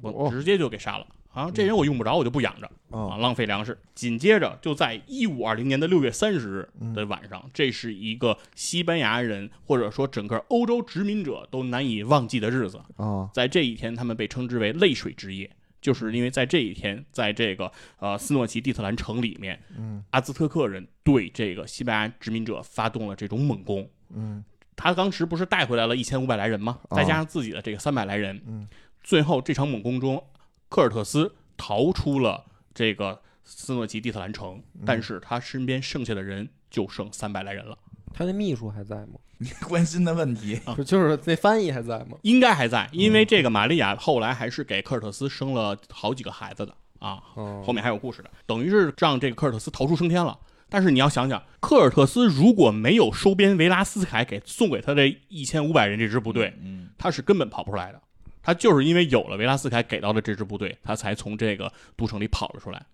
[0.00, 1.06] 我哦直接就给杀了。
[1.34, 3.78] 啊，这人我用不着，我就不养着啊，啊，浪费粮食。
[3.94, 12.80] 紧接着就在一五二零年的六月三十日的晚上，这是一个西班牙人或者说整个欧洲殖民者都难以忘记的日子。
[12.96, 15.50] 啊，在这一天，他们被称之为“泪水之夜”，
[15.86, 17.70] 就是因为在这一天，在这个
[18.00, 23.88] 呃斯诺奇蒂特兰城里面，嗯阿兹特克人对这个西班牙殖民者发动了这种猛攻。
[24.12, 26.80] 嗯他当时不是带回来了一千五百来人吗？
[26.88, 28.66] 啊再加上自己的这个三百来人，嗯
[29.04, 30.20] 最后这场猛攻中，
[30.68, 37.78] 科尔特斯逃出了这个斯诺奇蒂特兰城，嗯但是他身边剩下的人就剩三百来人了，
[38.16, 39.18] 他那秘书还在吗？
[39.38, 40.58] 你关心的问题。
[40.64, 42.16] 啊不就是那翻译还在吗？
[42.22, 50.38] 应该还在，因为这个玛利亚后来还是给科尔特斯生了好几个孩子的啊，哦后面还有故事的，等于是让这个科尔特斯逃出升天了。
[50.68, 58.00] 但是你要想想，科尔特斯如果没有收编维拉斯凯给送给他这一千五百人这支部队，嗯，他是根本跑不出来的。
[58.42, 62.86] 他就是因为有了维拉斯凯给到的这支部队，他才从这个都城里跑了出来。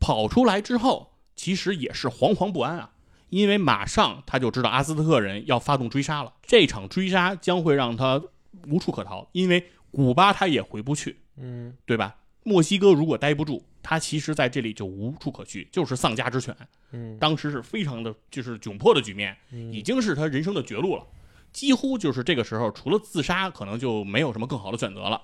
[0.00, 2.90] 跑出来之后，其实也是惶惶不安啊，
[3.32, 6.30] 因为马上他就知道阿兹特克人要发动追杀了。
[6.42, 8.22] 这场追杀将会让他
[8.68, 12.14] 无处可逃，因为古巴他也回不去，嗯对吧？
[12.42, 16.54] 墨西哥如果待不住，他其实在这里就无处可去，就是丧家之犬。
[16.90, 21.06] 嗯，当时是非常的就是窘迫的局面，嗯已经是他人生的绝路了。
[21.54, 25.22] 几乎就是这个时候，除了自杀，可能就没有什么更好的选择了。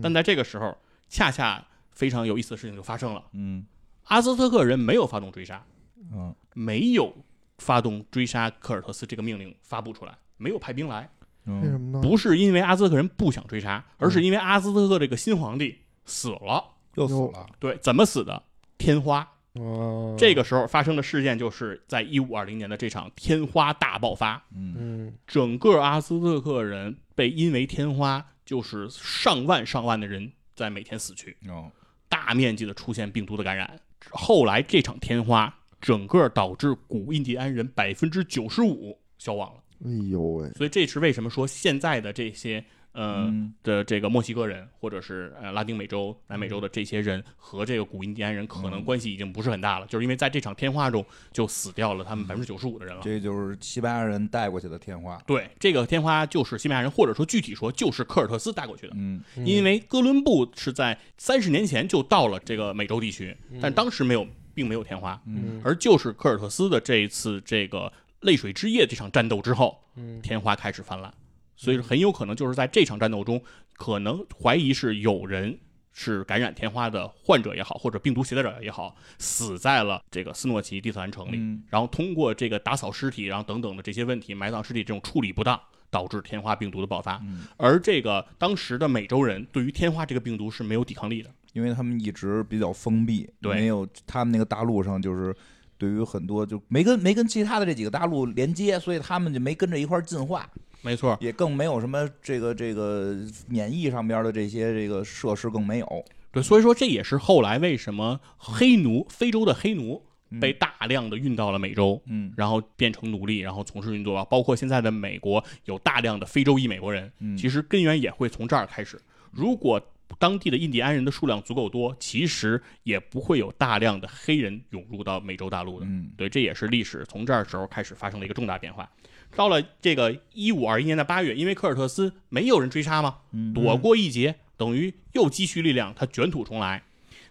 [0.00, 0.78] 但在这个时候，
[1.08, 3.24] 恰恰非常有意思的事情就发生了。
[3.32, 3.66] 嗯
[4.04, 5.64] 阿兹特克人没有发动追杀，
[6.12, 7.12] 嗯没有
[7.60, 11.08] 发动追杀科尔特斯这个命令发布出来，没有派兵来，
[11.44, 12.00] 嗯为什么呢？
[12.02, 16.64] 不是因为阿兹特克人不想追杀，而是因为阿兹特克这个新皇帝死了。
[16.96, 18.42] 又死了，对，怎么死的？
[18.76, 19.26] 天花。
[19.54, 31.70] 哦这个时候发生的事件就是在一五二零年的这场天花大爆发，嗯嗯整个阿兹特克人被因为天花，就是上万上万的人在每天死去，哦
[32.08, 33.78] 大面积的出现病毒的感染。
[34.10, 43.54] 后来这场天花整个导致古印第安人百分之九十五消亡了，哎呦喂，所以这是为什么说现在的这些呃、嗯。
[43.62, 48.84] 的这个墨西哥人或者是呃拉丁美洲、南美洲的这些人和这个古印第安人可能嗯。
[48.84, 53.00] 关系已经不是很大了，就是因为在这场天花中就死掉了他们百分之九十五的人了。
[53.04, 58.94] 这就是西班牙人带过去的天花，对，这个天花就是西班牙人，或者说具体说就是科尔特斯带过去的。
[58.96, 59.22] 嗯。
[59.44, 65.60] 因为哥伦布是在三十年前就到了这个美洲地区，但当时没有，并没有天花，嗯。
[65.64, 70.20] 而就是科尔特斯的这一次这个泪水之夜这场战斗之后，嗯。
[70.22, 71.12] 天花开始泛滥，
[71.56, 73.42] 所以很有可能就是在这场战斗中，
[73.74, 75.58] 可能怀疑是有人
[75.92, 81.62] 是感染天花的患者也好，或者病毒携带者也好，死在了这个斯诺奇蒂特兰城里，嗯。
[81.68, 85.60] 然后通过这个打扫尸体，然后等等的这些问题，埋葬尸体这种处理不当。
[85.92, 87.40] 导致天花病毒的爆发，嗯。
[87.56, 95.34] 而这个当时的美洲人对于天花这个病毒是没有抵抗力的，因为他们一直比较封闭，对没有他们那个大陆上就是。
[95.80, 100.46] 对于很多就没跟没跟其他的这几个大陆连接，所以他们就没跟着一块儿进化，
[100.82, 103.16] 没错，也更没有什么这个这个
[103.48, 106.04] 免疫上边的这些这个设施更没有。
[106.32, 119.00] 对，所以说这也是后来为什么黑奴，非洲的黑奴嗯被大量的运到了美洲，嗯然后变成奴隶，然后从事运作，包括现在的美国有大量的非洲裔美国人，嗯，其实根源也会从这儿开始。
[119.30, 119.80] 如果
[120.18, 125.86] 当地的印第安人的数量足够多，其实也不会有大量的黑人涌入到美洲大陆的。
[125.86, 128.90] 嗯对，这也是历史从这儿时候开始发生了一个重大变化。
[129.36, 136.82] 到了这个一五二一年的八月，因为科尔特斯没有人追杀嘛，嗯躲过一劫，等于又积蓄力量，他卷土重来。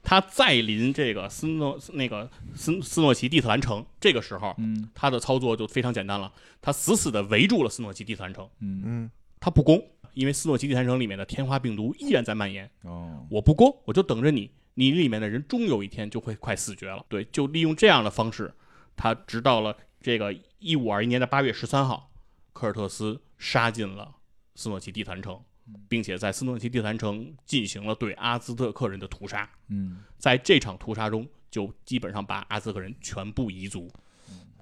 [0.02, 9.12] 他再临这个斯诺那个斯斯诺奇蒂特兰城，这个时候嗯他的操作就非常简单了，他死死的围住了斯诺奇蒂特兰城，嗯嗯，
[9.42, 9.84] 他不攻，
[10.20, 17.05] 因为斯诺奇蒂特兰城里面的天花病毒依然在蔓延，哦我不攻，我就等着你，你里面的人终有一天就会快死绝了。
[17.07, 18.53] 对，就利用这样的方式，
[18.97, 22.11] 他直到了这个一五二一年的八月十三号，
[22.51, 24.13] 科尔特斯杀进了
[24.55, 25.41] 斯诺奇蒂特兰城，
[25.88, 29.49] 并且在斯诺奇蒂特兰城进行了对阿兹特克人的屠杀。
[29.70, 33.89] 嗯在这场屠杀中，就基本上把阿兹特克人全部夷族。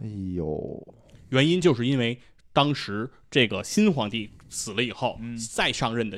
[0.01, 0.95] 哎呦，
[1.29, 2.21] 原因就是因为
[2.57, 5.37] 当时这个新皇帝死了以后，嗯。
[5.37, 6.17] 再上任的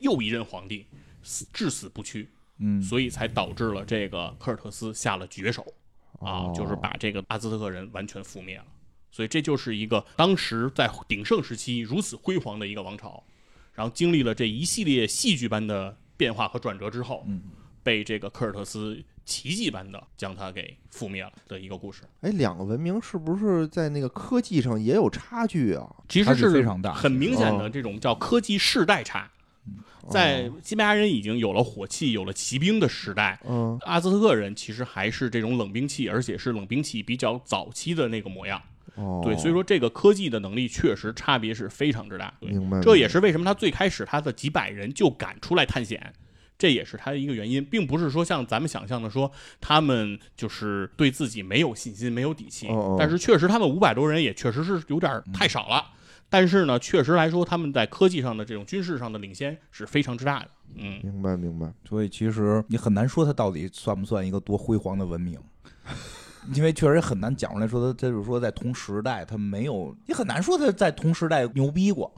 [0.00, 0.86] 又一任皇帝
[1.22, 2.26] 死至死不屈，
[2.56, 2.80] 嗯。
[2.82, 5.62] 所以才导致了这个科尔特斯下了绝手
[6.20, 6.52] 啊，哦。
[6.56, 8.64] 就是把这个阿兹特克人完全覆灭了。
[9.10, 13.22] 所以这就是一个当时在鼎盛时期如此辉煌的一个王朝，
[13.74, 17.42] 然后经历了这一系列戏剧般的变化和转折之后，嗯。
[17.82, 22.02] 被这个科尔特斯奇迹般的将它给覆灭了的一个故事。
[22.20, 25.88] 哎，两个文明是不是在那个科技上也有差距啊？
[26.08, 29.30] 其实是非常大很明显的哦这种叫科技世代差。
[30.10, 38.60] 在西班牙人已经有了火器、有了骑兵的时代，嗯，阿兹特克人其实还是这种冷兵器，而且是冷兵器比较早期的那个模样。
[38.96, 42.30] 哦，对，所以说这个科技的能力确实差别是非常之大。
[42.38, 46.12] 对，明白，这也是为什么他最开始他的几百人就敢出来探险。
[46.64, 52.68] 这也是他的一个原因，并不是说像咱们想象的说他们就是对自己没有信心、没有底气。
[52.68, 55.84] 哦哦但是确实，他们五百多人也确实是有点太少了。
[56.30, 60.48] 但是呢，确实来说，他们在科技上的这种军事上的领先是非常之大的。
[60.76, 65.38] 嗯，明白明白，所以其实你很难说他到底算不算一个多辉煌的文明，
[66.54, 72.10] 因为确实很难讲出来说它，它就是说在同时代他没有，你很难说他在同时代牛逼过。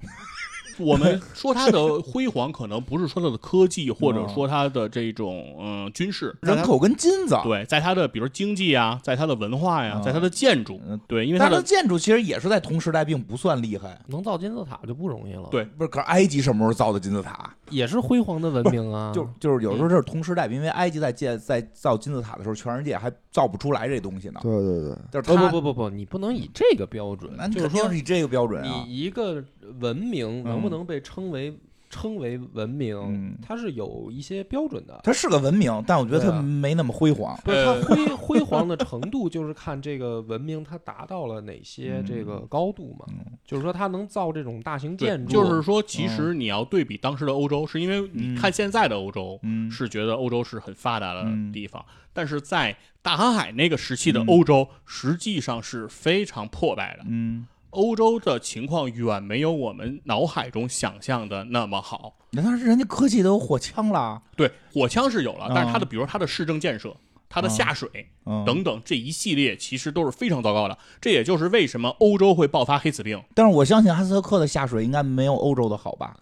[0.79, 13.99] 我们说它的辉煌，可能不是说它的科技，或者说它的这种嗯军事，人口跟金子，对，在它的比如经济啊，在它的文化呀，啊在它的建筑，嗯，对，因为它的建筑其实也是在同时代，并不算厉害。
[14.09, 15.49] 能造金字塔就不容易了。
[15.51, 17.51] 对不是，可是埃及什么时候造的金字塔？
[17.70, 19.12] 也是辉煌的文明啊。
[19.14, 24.41] 就就是有时候这是同时代，因为埃及在建在造金字塔的时候，全世界还造不出来这东西呢。
[24.43, 28.85] 对对对，就是他不不不不不，你不能以这个标准那，就是说肯定是以这个标准啊。
[28.87, 29.43] 你一个
[29.80, 31.58] 文明能不能被称为
[31.88, 33.38] 称为文明，嗯。
[33.40, 35.00] 它是有一些标准的。
[35.04, 37.38] 它是个文明，但我觉得它没那么辉煌。
[37.44, 43.06] 不是它呃辉辉煌的程度，就是看这个文明它达到了哪些这个高度嘛。
[43.44, 49.70] 就是说它能造这种大型建筑，就是说，其实你要对比当时的欧洲，是因为你看现在的欧洲，嗯。
[49.70, 54.26] 是觉得欧洲是很发达的嗯地方，但是在大航海那个时期的嗯。
[54.26, 57.04] 欧洲，实际上是非常破败的。
[57.06, 62.16] 嗯，欧洲的情况远没有我们脑海中想象的那么好。
[62.32, 66.94] 那当时人家科技都有火枪了，对，火枪是有了，嗯但是它的，比如说它的市政建设、
[67.28, 67.88] 它的下水
[68.24, 70.76] 嗯，等等这一系列，其实都是非常糟糕的。
[71.00, 73.22] 这也就是为什么欧洲会爆发黑死病。
[73.34, 76.16] 但是我相信哈斯特克的下水应该没有欧洲的好吧？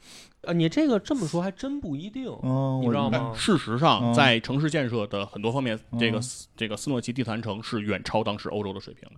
[0.46, 3.32] 呃，你这个这么说还真不一定，嗯，你知道我吗？
[3.34, 6.20] 事实上，嗯在城市建设的很多方面，这个
[6.56, 9.16] 这个斯诺奇地坛城是远超当时欧洲的水平的。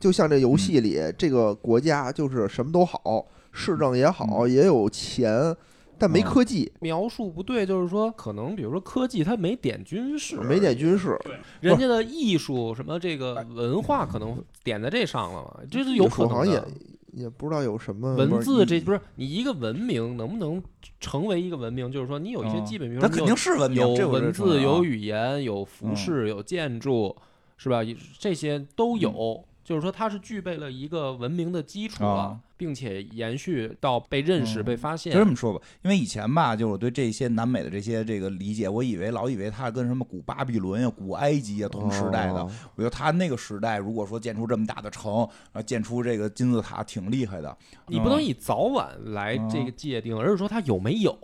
[0.00, 5.54] 就像这游戏里，这个国家就是什么都好，市政也好，也有钱，
[5.98, 11.18] 但没嗯科技，描述不对，就是说可能比如说科技它没点军事，没点军事，
[11.60, 16.74] 人家的艺术什么这个文化可能点在这上了嘛，这是有可好像也能的。
[17.18, 20.62] 也不知道有什么文字这不不是你一个文明能不能
[21.00, 21.90] 成为一个文明？
[21.90, 27.16] 就是说你有一些嗯基本，比如它肯定是文明，有文字、有语言、有服嗯饰、有建筑，
[27.56, 27.80] 是吧？
[28.18, 29.44] 这些都有。
[29.68, 35.18] 就是说，它是具备了一个文明的基础了，啊并且延续到被认识、嗯被发现就。
[35.18, 42.40] 这么说吧，因为以前吧，就是我对这些南美的这些这个理解，我以为老以为它跟什么古巴比伦呀、古埃及啊同时代的。
[42.40, 45.18] 哦我觉得它那个时代，如果说建出这么大的城，
[45.52, 47.54] 然后建出这个金字塔，挺厉害的。
[47.88, 51.14] 你不能以早晚来这个界定，而是说它有没有。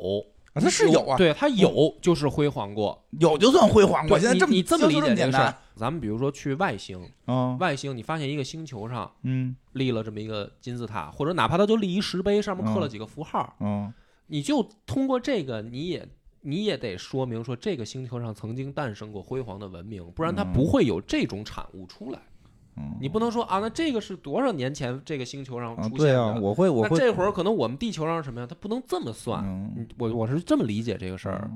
[0.55, 3.05] 啊，它是有啊，对它有就是辉煌过。
[3.21, 4.05] 有就算辉煌。
[4.05, 13.93] 我对现在这么你你这么理解这个事儿。，咱们比如说去外星，嗯外星你发现一个星球上嗯立了这么一个金字塔，或者哪怕它就立一石碑，上面刻了几个符号，嗯
[14.29, 16.09] 你就通过这个，你也
[16.43, 22.19] 你也得说明说这个星球上曾经诞生过辉煌的文明，不然它嗯不会有这种产物出来。
[22.19, 22.25] 嗯，
[23.01, 26.41] 你不能说啊，那这个是多少年前这个星球上啊，出现对啊，的？
[26.41, 28.47] 我会我会那这会儿可能我们地球上是什么呀？
[28.49, 29.45] 它不能这么算。
[29.45, 31.51] 嗯嗯我我是这么理解这个事儿。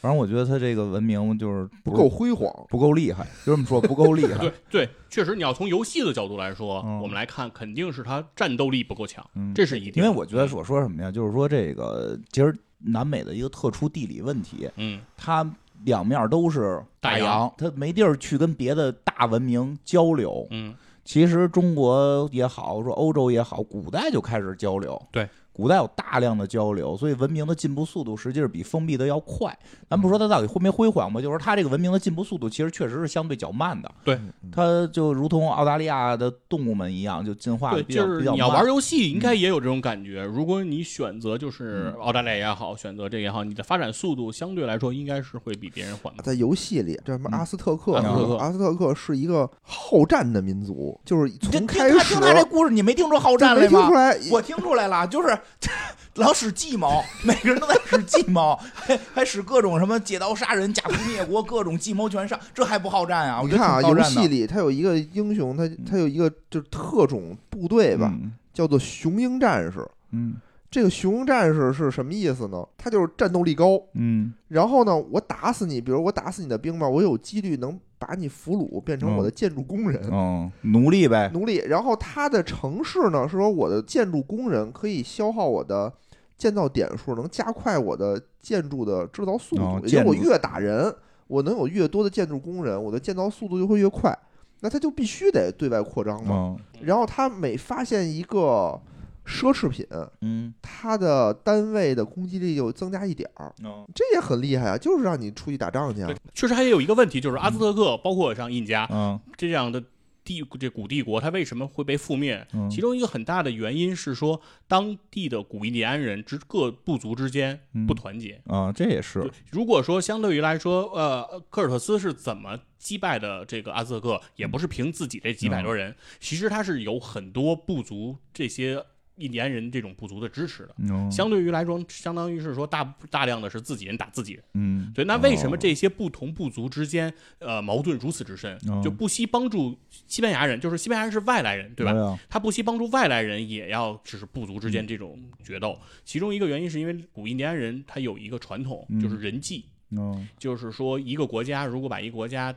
[0.00, 2.48] 反正我觉得它这个文明就是不够辉煌。
[2.68, 4.52] 不够厉害，就这么说不够厉害对。
[4.70, 10.00] 对，确实，你要从游戏的角度来说，嗯我们来看，肯定是它战斗力不够强，嗯这是一定。
[10.00, 15.42] 因为我觉得我说什么呀，就是说这个其实南美的一个特殊地理问题，嗯，它
[15.84, 20.46] 两面都是大洋洋，它没地儿去跟别的大文明交流。
[20.50, 20.74] 嗯
[21.04, 25.00] 其实中国也好，说欧洲也好，古代就开始交流。
[25.10, 25.26] 对，
[25.58, 29.52] 古代有大量的交流，所以文明的进步速度实际是比封闭的要快。
[29.90, 33.90] 咱不说它到底辉没辉煌吧，就是它这个文明的进步速度其实确实是相对较慢的。
[34.04, 34.20] 对，
[34.52, 38.36] 它就如同澳大利亚的动物们一样，就进化比较就是比较慢。
[38.36, 40.22] 你要玩游戏，应该也有这种感觉。
[40.22, 46.24] 如果你选择就是澳大利亚也好，选择这个也好，你的发展速度相对来说应该是会比别人缓慢。
[46.24, 53.94] 在游戏里，这什么嗯阿斯特克，阿斯特克阿斯特克是一个好战的民族，就是这从开始听他听他这故事，你没听出好战来吗没听出？
[53.94, 55.36] 来，我听出来了，就是
[56.14, 63.40] 老使计谋，每个人都在使计谋，还还使各种什么借刀杀人、假途灭国，各种计谋全上，这还不好战啊？
[63.40, 69.86] 我觉得你看啊，游戏里它有一个英雄，他他有一个就是特种部队吧，嗯叫做雄鹰战士。
[70.10, 70.34] 嗯
[70.70, 72.66] 这个雄鹰战士是什么意思呢？
[72.76, 80.00] 他就是战斗力高，嗯然后呢，我打死你，比如我打死你的兵吧，我有几率能把你俘虏，变成我的建筑工人。
[80.10, 85.92] 嗯，奴隶呗，奴隶，然后他的城市呢是说我的建筑工人可以消耗我的
[86.36, 89.62] 建造点数，能加快我的建筑的制造速度。
[89.62, 90.94] 哦也就我越打人，
[91.26, 94.16] 我能有越多的建筑工人，我的建造速度就会越快。
[94.60, 96.56] 那他就必须得对外扩张嘛。
[96.56, 98.80] 嗯然后他每发现一个
[99.28, 99.86] 奢侈品，
[100.22, 104.78] 嗯它的单位的攻击力就增加一点儿，嗯这也很厉害啊！
[104.78, 109.84] 就是让你出去打仗去啊。，确实还有一个问题，就是阿兹特克，包括像印加嗯这样的
[110.24, 112.46] 帝这古帝国，它为什么会被覆灭？
[112.52, 118.40] 嗯，其中一个很大的原因是说，当地的古印第安人之各部族之间不团结。
[118.46, 128.84] 啊，这也是，如果说相对于来说，呃，科尔特斯是怎么击败的这个阿兹特克，也不是凭自己这几百多人，其实他是有很多部族这些
[129.18, 130.74] 印第安人这种部族的支持的。
[130.78, 134.42] 嗯相对于来说，相当于是说大大量的是自己人打自己人。
[134.54, 142.18] 嗯对，那为什么哦这些不同部族之间，呃，矛盾如此之深哦，就不惜帮助西班牙人，就是西班牙人是外来人，对吧？
[142.28, 145.78] 他不惜帮助外来人，也要只是部族之间这种决斗。
[146.04, 152.54] 其中一个原因是因为古印第安人他有一个传统，嗯就是人祭，嗯就是说一个国家如果把一个国家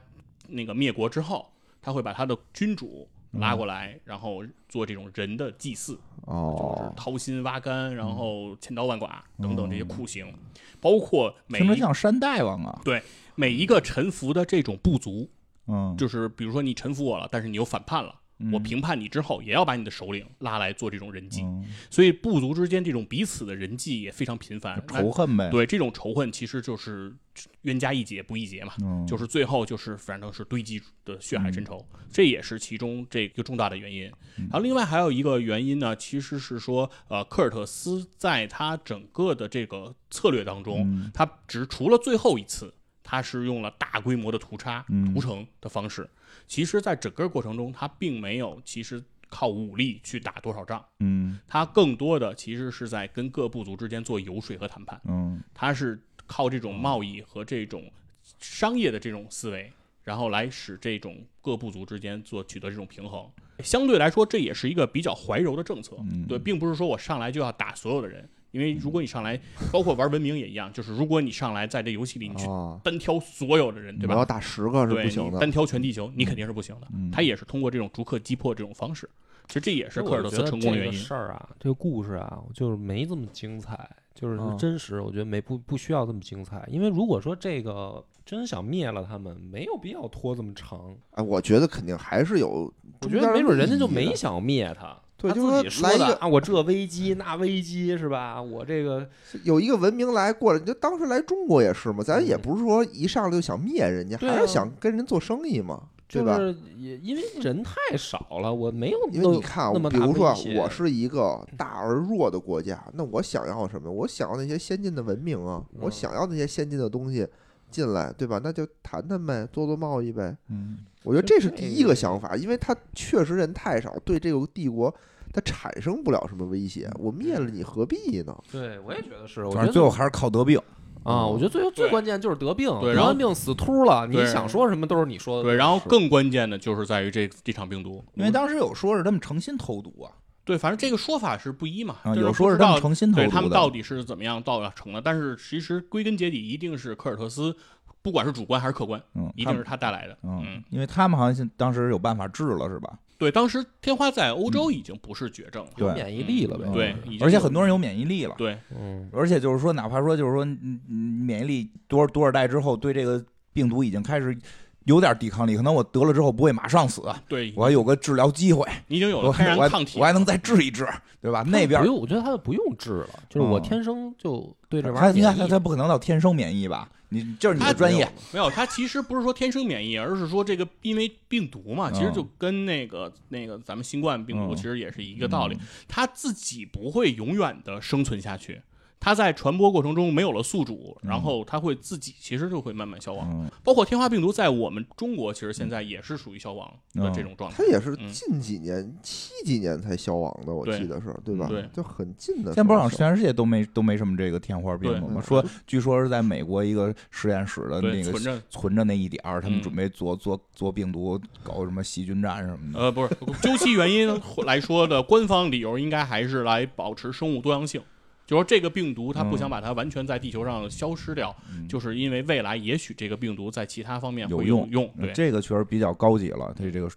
[0.47, 1.51] 那个灭国之后，
[1.81, 5.93] 他会把他的君主拉过来，然后做这种人的祭祀。
[5.93, 9.09] 就是哦，掏心挖肝，然后千刀万剐
[9.41, 10.31] 等等这些酷刑，
[10.79, 13.01] 包括每一听着像山大王啊，对
[13.35, 15.27] 每一个臣服的这种部族，
[15.67, 18.13] 嗯，就是比如说你臣服我了，但是你又反叛了。
[18.51, 21.65] 我评判你之后，也要把你的首领拉来做这种人际，嗯。
[21.89, 24.81] 所以部族之间这种彼此的人际也非常频繁。
[24.87, 27.13] 仇恨呗，对这种仇恨，其实就是
[27.61, 34.07] 冤家宜解不宜结嘛，嗯，就是最后就是反正是堆积的血海深仇，这也是其中这个重大的原因。
[34.37, 34.47] 嗯。
[34.49, 41.11] 然后另外还有一个原因呢，其实是说，呃，科尔特斯在他整个的这个策略当中，嗯。
[41.13, 42.73] 他只除了最后一次，
[43.11, 45.13] 他是用了大规模的屠杀、嗯。
[45.13, 46.09] 屠城的方式。
[46.47, 51.37] 其实，在整个过程中，他并没有其实靠武力去打多少仗，嗯。
[51.45, 54.97] 他更多的其实是在跟各部族之间做游说和谈判。
[55.03, 55.43] 嗯。
[55.53, 57.91] 他是靠这种贸易和这种
[58.39, 59.69] 商业的这种思维，
[60.05, 63.29] 然后来使这种各部族之间做取得这种平衡。
[63.59, 66.25] 相对来说，这也是一个比较怀柔的政策，嗯。
[66.27, 69.39] 对，并不是说我上来就要打所有的人，因为如果你上来，
[69.71, 74.25] 包括玩文明也一样，就是如果你上来在这游戏里你去啊，单挑所有的人，对吧我要？
[74.25, 76.87] 打十个是不行的，单挑全地球，你肯定是不行的。
[76.93, 79.09] 嗯他也是通过这种逐客击破这种方式，
[79.47, 81.03] 其实这也是科尔特斯成功的原因这个。
[81.05, 90.95] 事儿啊，这个故事啊，就是没这么精彩，就是嗯真实，我觉得没不不需要这么精彩，因为如果说这个真想灭了他们，没有必要拖这么长。
[91.11, 98.41] 哎，我觉得肯定还是有我觉得没准人家就没想灭，他对就是自己说来啊，我这危机那危机是吧？
[98.41, 99.07] 我这个
[99.43, 106.37] 有一个文明来过来，你就当时来中国也是嘛，咱也不是说一上来就想灭人家，还是想跟人做生意嘛，对吧？
[106.37, 113.91] 就是也因为人太少了，我没有因为你看比如说啊我是一个大而弱的国家，那我想要什么？
[113.91, 117.27] 我想要那些先进的文明啊，我嗯想要那些先进的东西
[117.71, 118.39] 进来，对吧？
[118.43, 120.35] 那就谈谈呗，做做贸易呗。
[120.49, 124.93] 嗯我觉得这是第一个想法，因为他确实人太少，对这个帝国
[125.33, 126.87] 它产生不了什么威胁。
[126.99, 128.37] 我灭了你何必呢？
[128.51, 130.59] 对我也觉得是，我反觉得正最后还是靠得病，
[131.01, 135.43] 啊，我觉得最后最关键就是得病，然后得完病死秃了，你想说什么都是你说的。
[135.43, 140.13] 对，然后更关键的就是在于这这场病毒，因为当时有说是他们诚心投毒啊，
[140.51, 147.55] 对，反正这个说法是不一嘛，啊，有说是他们诚心偷对毒的，他们到底是怎么样造成的，但是其实归根结底一定是科尔特斯，
[148.01, 150.17] 不管是主观还是客观，嗯，一定是他带来的。
[150.23, 152.99] 嗯，因为他们好像现当时有办法治了，是吧？
[153.17, 156.65] 对，当时天花在欧洲已经不是绝症了，有免疫力了呗。
[156.67, 160.95] 嗯对已经而且很多人有免疫力了，对嗯，而且就是说，哪怕说就是说，嗯嗯，
[161.25, 163.23] 免疫力多少多少代之后，对这个
[163.53, 164.37] 病毒已经开始
[164.85, 170.87] 有点抵抗力，可能我得了之后不会马上死，对，我还有个治疗机会，你已经有了天然抗体，我还能再治一治，
[171.21, 171.43] 对吧？
[171.47, 173.63] 那边不用，我觉得他不用治了，就是我嗯。
[173.63, 175.39] 天生就对这玩意儿免疫。
[175.39, 176.89] 他他不可能到天生免疫吧？
[177.13, 184.55] 你就是你他的专业，没有，他其实不是说天生免疫，而是说这个因为病毒嘛，其实就跟那个那个咱们新冠病毒嗯。
[184.55, 185.55] 其实也是一个道理。
[185.55, 185.59] 嗯，
[185.89, 188.61] 它自己不会永远的生存下去。
[189.01, 193.27] 它在传播过程中没有了宿主，然后它会自己其实就会慢慢消亡。
[193.31, 197.65] 嗯包括天花病毒在我们中国，其实现在也是属于消亡的嗯这种状态它。
[197.65, 201.47] 也是嗯近几年、七几年才消亡的，我记得是对吧？
[201.47, 202.53] 对就很近的。
[202.53, 205.21] 现在不是全世界都没都没什么这个天花病毒吗？
[205.21, 212.79] 说据说是在美国一个实验室的，那个存着存着那一点儿，他们嗯准备做做做病毒，搞什么细菌战什么的。
[212.79, 214.07] 呃，不是， 究其原因
[214.45, 217.81] 来说的官方理由应该还是来保持生物多样性，
[218.31, 221.67] 就说这个病毒它不想把它完全在地球上消失掉，嗯。
[221.67, 224.89] 就是因为未来也许这个病毒在其他方面会有用用。
[225.01, 226.89] 对，这个确实比较高级了，它这个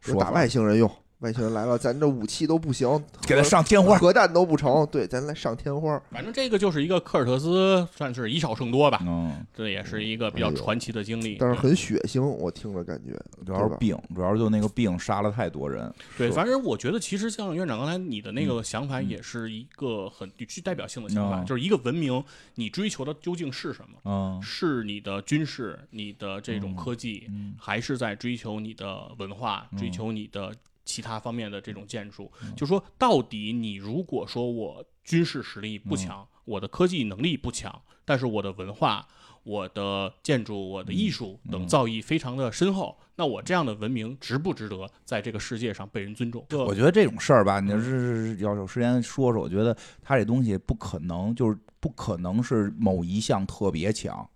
[0.00, 0.90] 说打外星人用，
[1.20, 3.96] 外星人来了，咱这武器都不行，给他上天花。
[3.98, 5.98] 核弹都不成，对，咱来上天花。
[6.10, 11.36] 反正这个就是一个科尔特斯，算是以少胜多吧，嗯，这也是一个比较传奇的经历。
[11.40, 13.18] 但是很血腥，我听着感觉。
[13.46, 15.90] 主要是病，主要是就那个病杀了太多人。
[16.18, 22.22] 对，反正我觉得其实像院长刚才你的那个想法，嗯也是一个很具代表性的想法，哦就是一个文明，
[22.56, 23.98] 你追求的究竟是什么？
[24.04, 30.54] 嗯是你的军事、你的这种嗯科技，嗯还是在追求你的文化、嗯追求你的
[30.84, 32.30] 其他方面的这种建树？
[32.42, 39.06] 嗯就说到底，你如果说我军事实力不强，我的科技能力不强，但是我的文化、
[39.42, 46.44] 我的建筑、我的艺术嗯等造诣非常的深厚，那我这样的文明值不值得在这个世界上被人尊重？
[46.50, 54.26] 我觉得这种事儿吧，你要是要有时间说说，我觉得他这东西不可能，就是不可能是某一项特别强。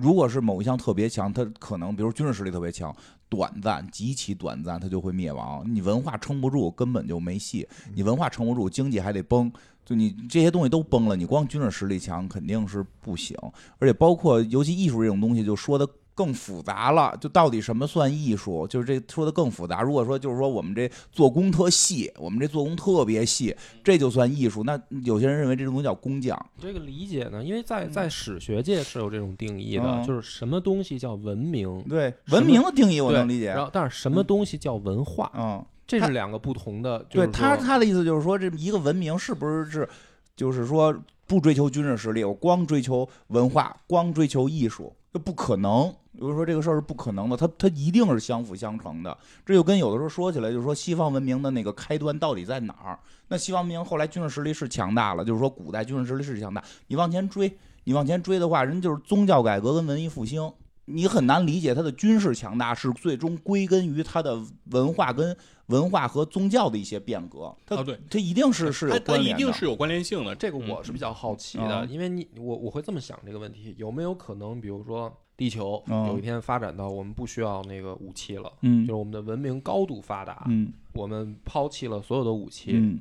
[0.00, 2.94] 如果是某一项特别强，它可能比如军事实力特别强，
[3.28, 5.64] 短暂极其短暂，它就会灭亡。
[5.66, 7.66] 你文化撑不住，根本就没戏。
[7.94, 9.52] 你文化撑不住，经济还得崩。
[9.84, 13.36] 就你这些东西都崩了，你光军事实力强肯定是不行。
[13.78, 15.88] 而且包括尤其艺术这种东西，就说的
[16.18, 18.66] 更复杂了，就到底什么算艺术？
[18.66, 19.82] 就是这说的更复杂。
[19.82, 23.54] 如果说就是说我们这做工特细，我们这做工特别细，
[23.84, 24.64] 这就算艺术。
[24.64, 33.64] 那有些人认为这种东西叫工匠，这个理解呢，因为在在史学界是有这种定义的，嗯就是什么东西叫文明，对文明的定义我能理解然。
[33.64, 36.98] 后但是什么东西叫文化，嗯，他这是两个不同的。
[37.08, 39.88] 就是对他他的意思就是说，这一个文明是不是是，
[40.34, 40.92] 就是说
[41.28, 45.94] 不追求军事实力，我光追求文化，光追求艺术，这不可能。
[46.18, 49.16] 比如说这个事儿是不可能的，它它一定是相辅相成的。
[49.46, 52.98] 这就跟有的时候说起来，就是说西方文明的那个开端到底在哪儿？
[53.28, 56.62] 那西方文明后来军事实力是强大了，就是说古代军事实力是强大。
[56.88, 60.52] 你往前追，你往前追的话，人就是宗教改革跟文艺复兴。
[60.90, 65.36] 你很难理解它的军事强大是最终归根于它的文化跟
[65.66, 67.54] 文化和宗教的一些变革。
[67.66, 69.44] 它它一定是是有它它一关联的。
[69.44, 70.34] 定是有关联性的。
[70.34, 76.08] 这个我是比较好奇的，嗯因为你我我会这么想这个问题，有没有可能，比如说地球嗯。
[76.08, 78.84] 有一天发展到我们不需要那个武器了，嗯。
[78.84, 80.70] 就是我们的文明高度发达，嗯。
[80.92, 82.98] 我们抛弃了所有的武器，嗯。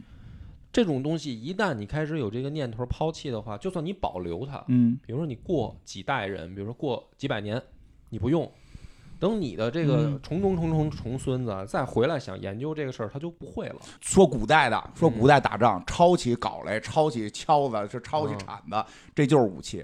[0.72, 4.98] 这种东西一旦你开始有这个念头抛弃的话，就算你保留它，嗯。
[5.06, 7.60] 比如说你过几代人，比如说过几百年，
[8.10, 8.50] 你不用，
[9.20, 10.20] 等你的这个嗯。
[10.22, 13.78] 重重重重重孙子再回来想研究这个事儿，他就不会了。
[14.00, 18.40] 说古代的，说古代打仗，抄起镐来，抄起锹子，是抄起嗯。
[18.40, 19.84] 铲子，这就是武器，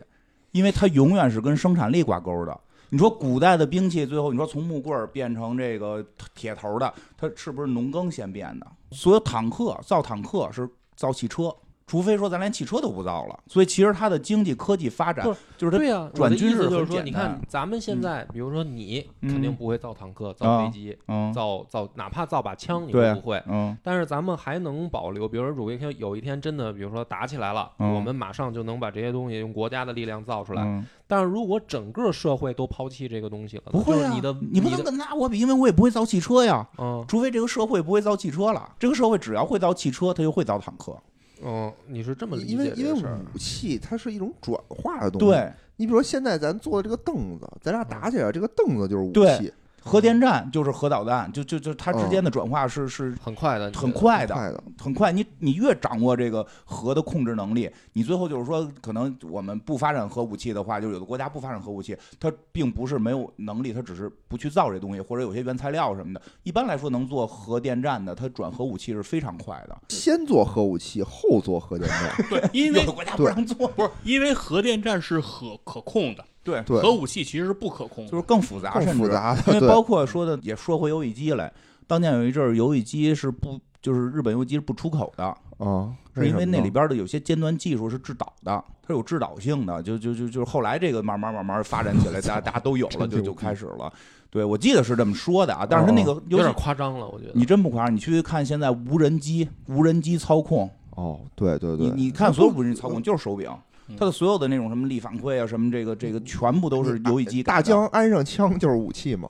[0.54, 2.58] 因为它永远是跟生产力挂钩的。
[2.90, 6.06] 你说古代的兵器，最后你说从木棍儿变成这个
[6.36, 8.68] 铁头的，它是不是农耕先变的？
[8.92, 11.54] 所有坦克造坦克是造汽车，
[11.94, 13.40] 除非说咱连汽车都不造了。
[13.46, 15.24] 所以其实它的经济科技发展
[15.56, 23.40] 就是它对呀、转军事我的意思就是说，你看咱们现在，比如说你肯定嗯不会造坦克、啊造飞机、嗯造造，哪怕造把枪你都不会。
[23.48, 30.64] 嗯但是咱们还能保留，比如说如果有一天有一天真的，比如说打起来了，嗯我们马上就能把这些东西用国家的力量造出来。
[30.64, 36.68] 嗯，但是如果整个社会都抛弃这个东西了，不会啊，就是你的你不能跟他我比，因为我也不会造汽车呀。
[36.80, 40.98] 嗯除非这个社会不会造汽车了，这个社会只要会造汽车，它就会造坦克。
[41.44, 43.10] 嗯，你是这么理解因为因为？
[43.34, 49.54] 武器它是一种转化的东西。，对，你比如说现在咱坐的这个凳子，咱俩打起来，这个凳子就是武对器，
[49.86, 54.64] 核电站就是核导弹，就就就它之间的转化是是很快的，很快的，快的。
[54.82, 55.12] 很快。
[55.12, 66.22] 你你越掌握这个核的控制能力，你最后就是说，可能我们不发展核武器的话，就有的国家不发展核武器，它并不是没有能力，它只是不去造这东西，或者有些原材料什么的。
[66.44, 69.78] 一般来说，能做核电站的，它转核武器是非常快的。
[69.90, 72.16] 先做核武器，后做核电站。
[72.30, 78.06] 对，因为有的国家不让做，不是因为核电站是可可控的，对，对，核武器其实是不可控。
[78.08, 79.54] 就是更复杂，更甚至复杂的。
[79.54, 81.52] 因为包括说的，也说回游戏机来，
[81.88, 85.26] 当年有一阵儿游戏机是不，就是日本游戏机是不出口的，
[85.58, 93.92] 啊，是因为那里边的有些尖端技术是制导的，它有制导性的，就就就就是后来这个慢慢慢慢发展起来， 大家大家都有了，就就开始了。
[94.30, 97.32] 对，我记得是这么说的啊，但是它那个有点，夸张了，我觉得。
[97.36, 103.58] 你真不夸张，你去看现在无人机、无人机操控，哦，对对对，你你看所有无人机操控就是手柄嗯，
[103.98, 109.30] 它的所有的那种什么力反馈啊，什么这个这个全部都是游戏机大疆安上枪就是武器嘛，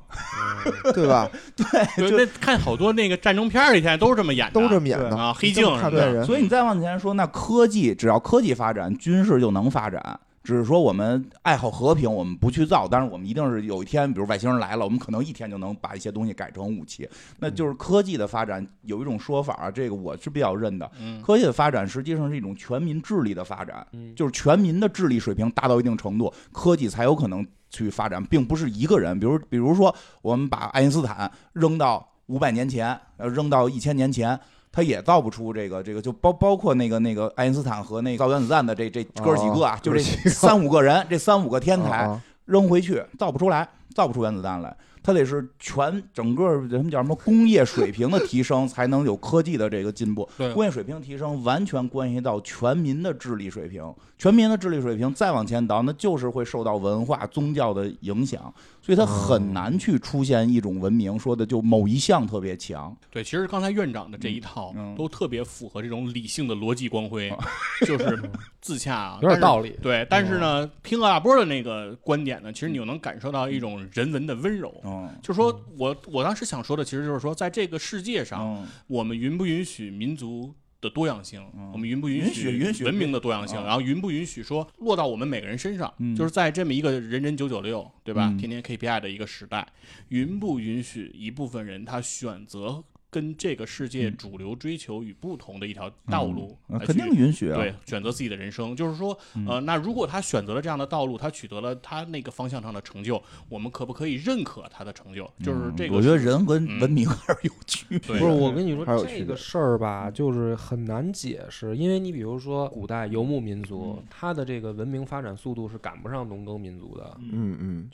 [0.85, 1.30] 嗯 对吧？
[1.56, 5.15] 对，那看好多那个战争片儿里现在都是这么演的，都这么演的。
[5.18, 10.19] 啊黑镜什么的所以你再往前说，那科技只要科技发展，军事就能发展。
[10.44, 17.10] 只是说我们爱好和平，我们不去造，但是我们一定是有一天，比如外星人来了，我们可能一天就能把一些东西改成武器。
[17.40, 20.91] 那就是科技的发展有一种说法啊，这个我是比较认的。
[20.99, 29.18] 嗯，科技的发展实际上是一种全民智力的发展，嗯，就是全民的智力水平达到一定程度，科技才有可能去发展，并不是一个人。
[29.18, 34.38] 比如，比如说我们把爱因斯坦扔到五百年前，呃，扔到一千年前。
[34.73, 44.75] 他也造不出这个这个，就包包括那个那个爱因斯坦和那个造原子弹的这这哥几个啊，就这三五个人，这三五个天才啊扔回去造不出来，造不出原子弹来。
[45.03, 50.27] 它得是全整个什么叫什么工业水平的提升，才能有科技的这个进步。
[50.38, 62.95] 对工业水平提升完全关系到全民的智力水平，全民的智力水平再往前倒，那就是会受到文化、宗教的影响，所以它很难去出现一种文明，说的就某一项特别强。
[63.11, 67.30] 对，其实刚才院长的这一套都特别符合这种理性的逻辑光辉，
[67.85, 68.21] 就是
[68.64, 69.77] 自洽啊，有点道理。
[69.81, 74.73] 对，但是呢，听鄂大波的那个观点呢，其实你又能感受到一种人文的温柔。
[74.85, 81.45] 嗯就是说我我当时想说的，其实就是说，在这个世界上，嗯我们允不允许民族的多样性？
[81.57, 83.60] 嗯我们允不允允许允许文明的多样性？
[83.60, 85.94] 嗯然后允不允许说落到我们每个人身上？
[85.99, 88.30] 嗯就是在这么一个人人九九六，对吧？
[88.31, 89.68] 嗯天天 KPI 的一个时代，
[90.07, 92.81] 允不允许一部分人他选择
[93.14, 97.56] 跟这个世界主流追求与不同的一条道路肯定允许啊。
[97.56, 105.30] 对，选择自己的人生，就是说，嗯呃，那如果他选择了这样的道路，他取得了他那个方向上的成就，我们可不可以认可他的成就？
[105.44, 107.99] 就是这个是，嗯我觉得人跟嗯文明 还是有区别。
[107.99, 117.15] 对不是，我跟你说这个事儿吧，就是很难解释，因为你比如说古代游牧民族，他的这个文明发展速度是赶不上农耕民族的。
[117.19, 117.90] 嗯嗯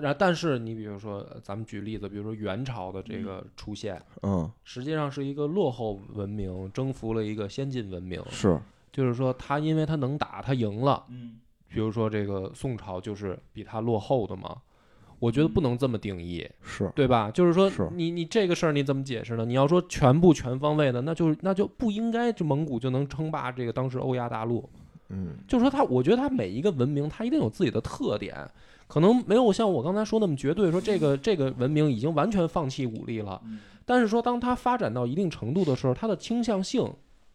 [0.00, 8.60] 然但是你比如说，呃咱们举例子，比如说元朝的这个出现，嗯，实际上是一个落后文明征服了一个先进文明，是
[8.92, 11.04] 就是说他因为他能打，他赢了。
[11.08, 11.38] 嗯
[11.70, 14.56] 比如说这个宋朝就是比他落后的嘛，
[15.18, 16.48] 我觉得不能这么定义。
[16.62, 17.30] 是，对吧？
[17.30, 19.44] 就是说你你这个事儿你怎么解释呢？
[19.44, 24.66] 你要说全部全方位的，那就那就不应该这蒙古就能称霸这个当时欧亚大陆。
[25.10, 28.34] 嗯就是说他，我觉得他每一个文明他一定有自己的特点，
[28.88, 33.40] 可能没有像我刚才说那么绝对，说这个这个文明已经完全放弃武力了。
[33.84, 36.90] 但是说当它发展到一定程度的时候，它的倾向性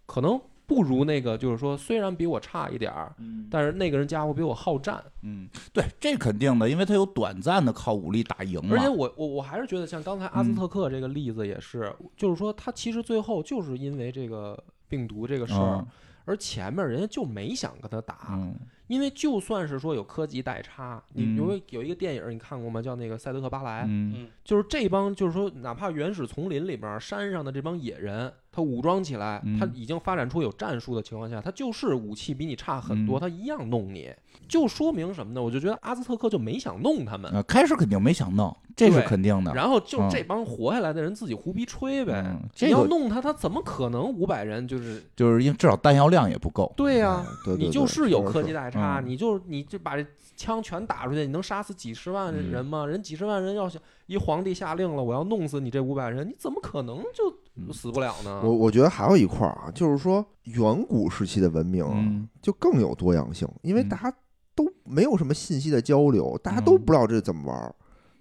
[0.06, 3.16] 可能不如那个，就是说虽然比我差一点儿，
[3.50, 5.04] 但是那个人家伙比我好战。
[5.22, 8.76] 嗯，对，这肯定的，因为他有短暂的靠武力打赢嘛。
[8.76, 14.58] 而且我我我还是觉得，像刚才阿兹特克这个例子也是，就是说他其实最后就是因为这个
[14.88, 15.88] 病毒这个事儿，嗯。
[16.26, 18.56] 而前面人家就没想跟他打，嗯
[18.88, 21.38] 因为就算是说有科技代差，你嗯。
[21.38, 22.82] 有有一个电影你看过吗？
[22.82, 24.28] 叫那个《赛德克巴莱》，嗯。
[24.44, 34.14] 就是这帮就是说哪怕原始丛林里边山上的这帮野人，他武装起来，嗯他已经发展出有战术的情况下，他就是武器比你差很多，嗯他一样弄你，
[34.48, 35.42] 就说明什么呢？
[35.42, 37.32] 我就觉得阿兹特克就没想弄他们。
[37.32, 39.52] 呃，开始肯定没想弄，这是肯定的。
[39.54, 42.24] 然后就嗯这帮活下来的人自己胡逼吹呗。
[42.28, 45.04] 嗯这你要弄他，他怎么可能五百人就是？
[45.16, 46.72] 就是因为至少弹药量也不够。
[46.78, 47.26] 对呀、
[47.58, 50.06] 你就是有科技的，代差，嗯你就你就把这
[50.36, 52.86] 枪全打出去，你能杀死几十万嗯人吗？
[52.86, 58.42] 人几十万人要想一皇帝下令了，我要弄死你这五百人，你怎么可能嗯就死不了呢？
[58.44, 64.14] 我我觉得还有一块儿啊，就是说远古时期的文明啊嗯就更有多样性，因为嗯大家
[64.56, 67.74] 都没有什么信息的交流，大家都不知道这怎么玩儿。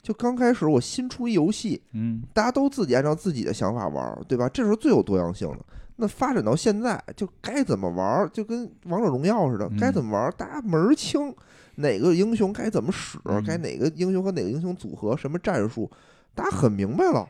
[0.02, 4.48] 就刚开始我新出一游戏，嗯大家都自己按照自己的想法玩儿，对吧？
[4.48, 5.58] 这时候最有多样性的。
[5.96, 11.34] 那发展到现在，就该怎么玩儿，就跟王者荣耀似的嗯，该怎么玩儿，大家门儿清。
[11.76, 15.90] 哪个英雄该怎么使，嗯该哪个英雄和哪个英雄组合，什么战术，
[16.34, 17.28] 大家很明白了。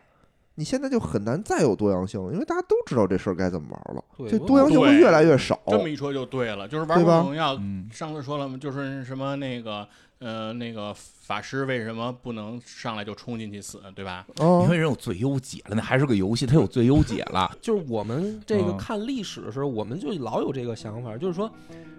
[0.57, 5.59] 你现在就很难再有多样性，因为大家都知道这事儿该怎么玩了，这多样性会越来越少。
[5.67, 9.89] 这么一说就对了，就是王者荣耀，嗯上次说了嘛，就是什么那个
[10.23, 14.25] 呃那个法师为什么不能上来就冲进去死，对吧？
[14.39, 17.51] 啊因为人有最优解了，那还是个游戏，它有最优解了。
[17.61, 21.51] 就是我们这个嗯看历史的时候，我们就老有这个想法，就是说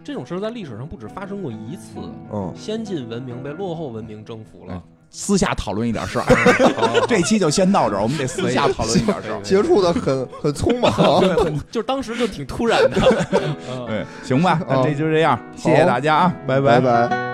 [0.03, 1.99] 这种事儿在历史上不止发生过一次，
[2.31, 4.81] 嗯，先进文明被落后文明征服了。
[5.15, 6.25] 私下讨论一点事儿，
[7.07, 9.39] 这期就先到这儿，我们得私下讨论一点事儿。
[9.43, 11.21] 结束的很很匆忙。
[11.69, 12.99] 就是当时就挺突然的。
[13.69, 17.32] 嗯对，行吧，那啊这就这样，谢谢大家啊，拜拜拜。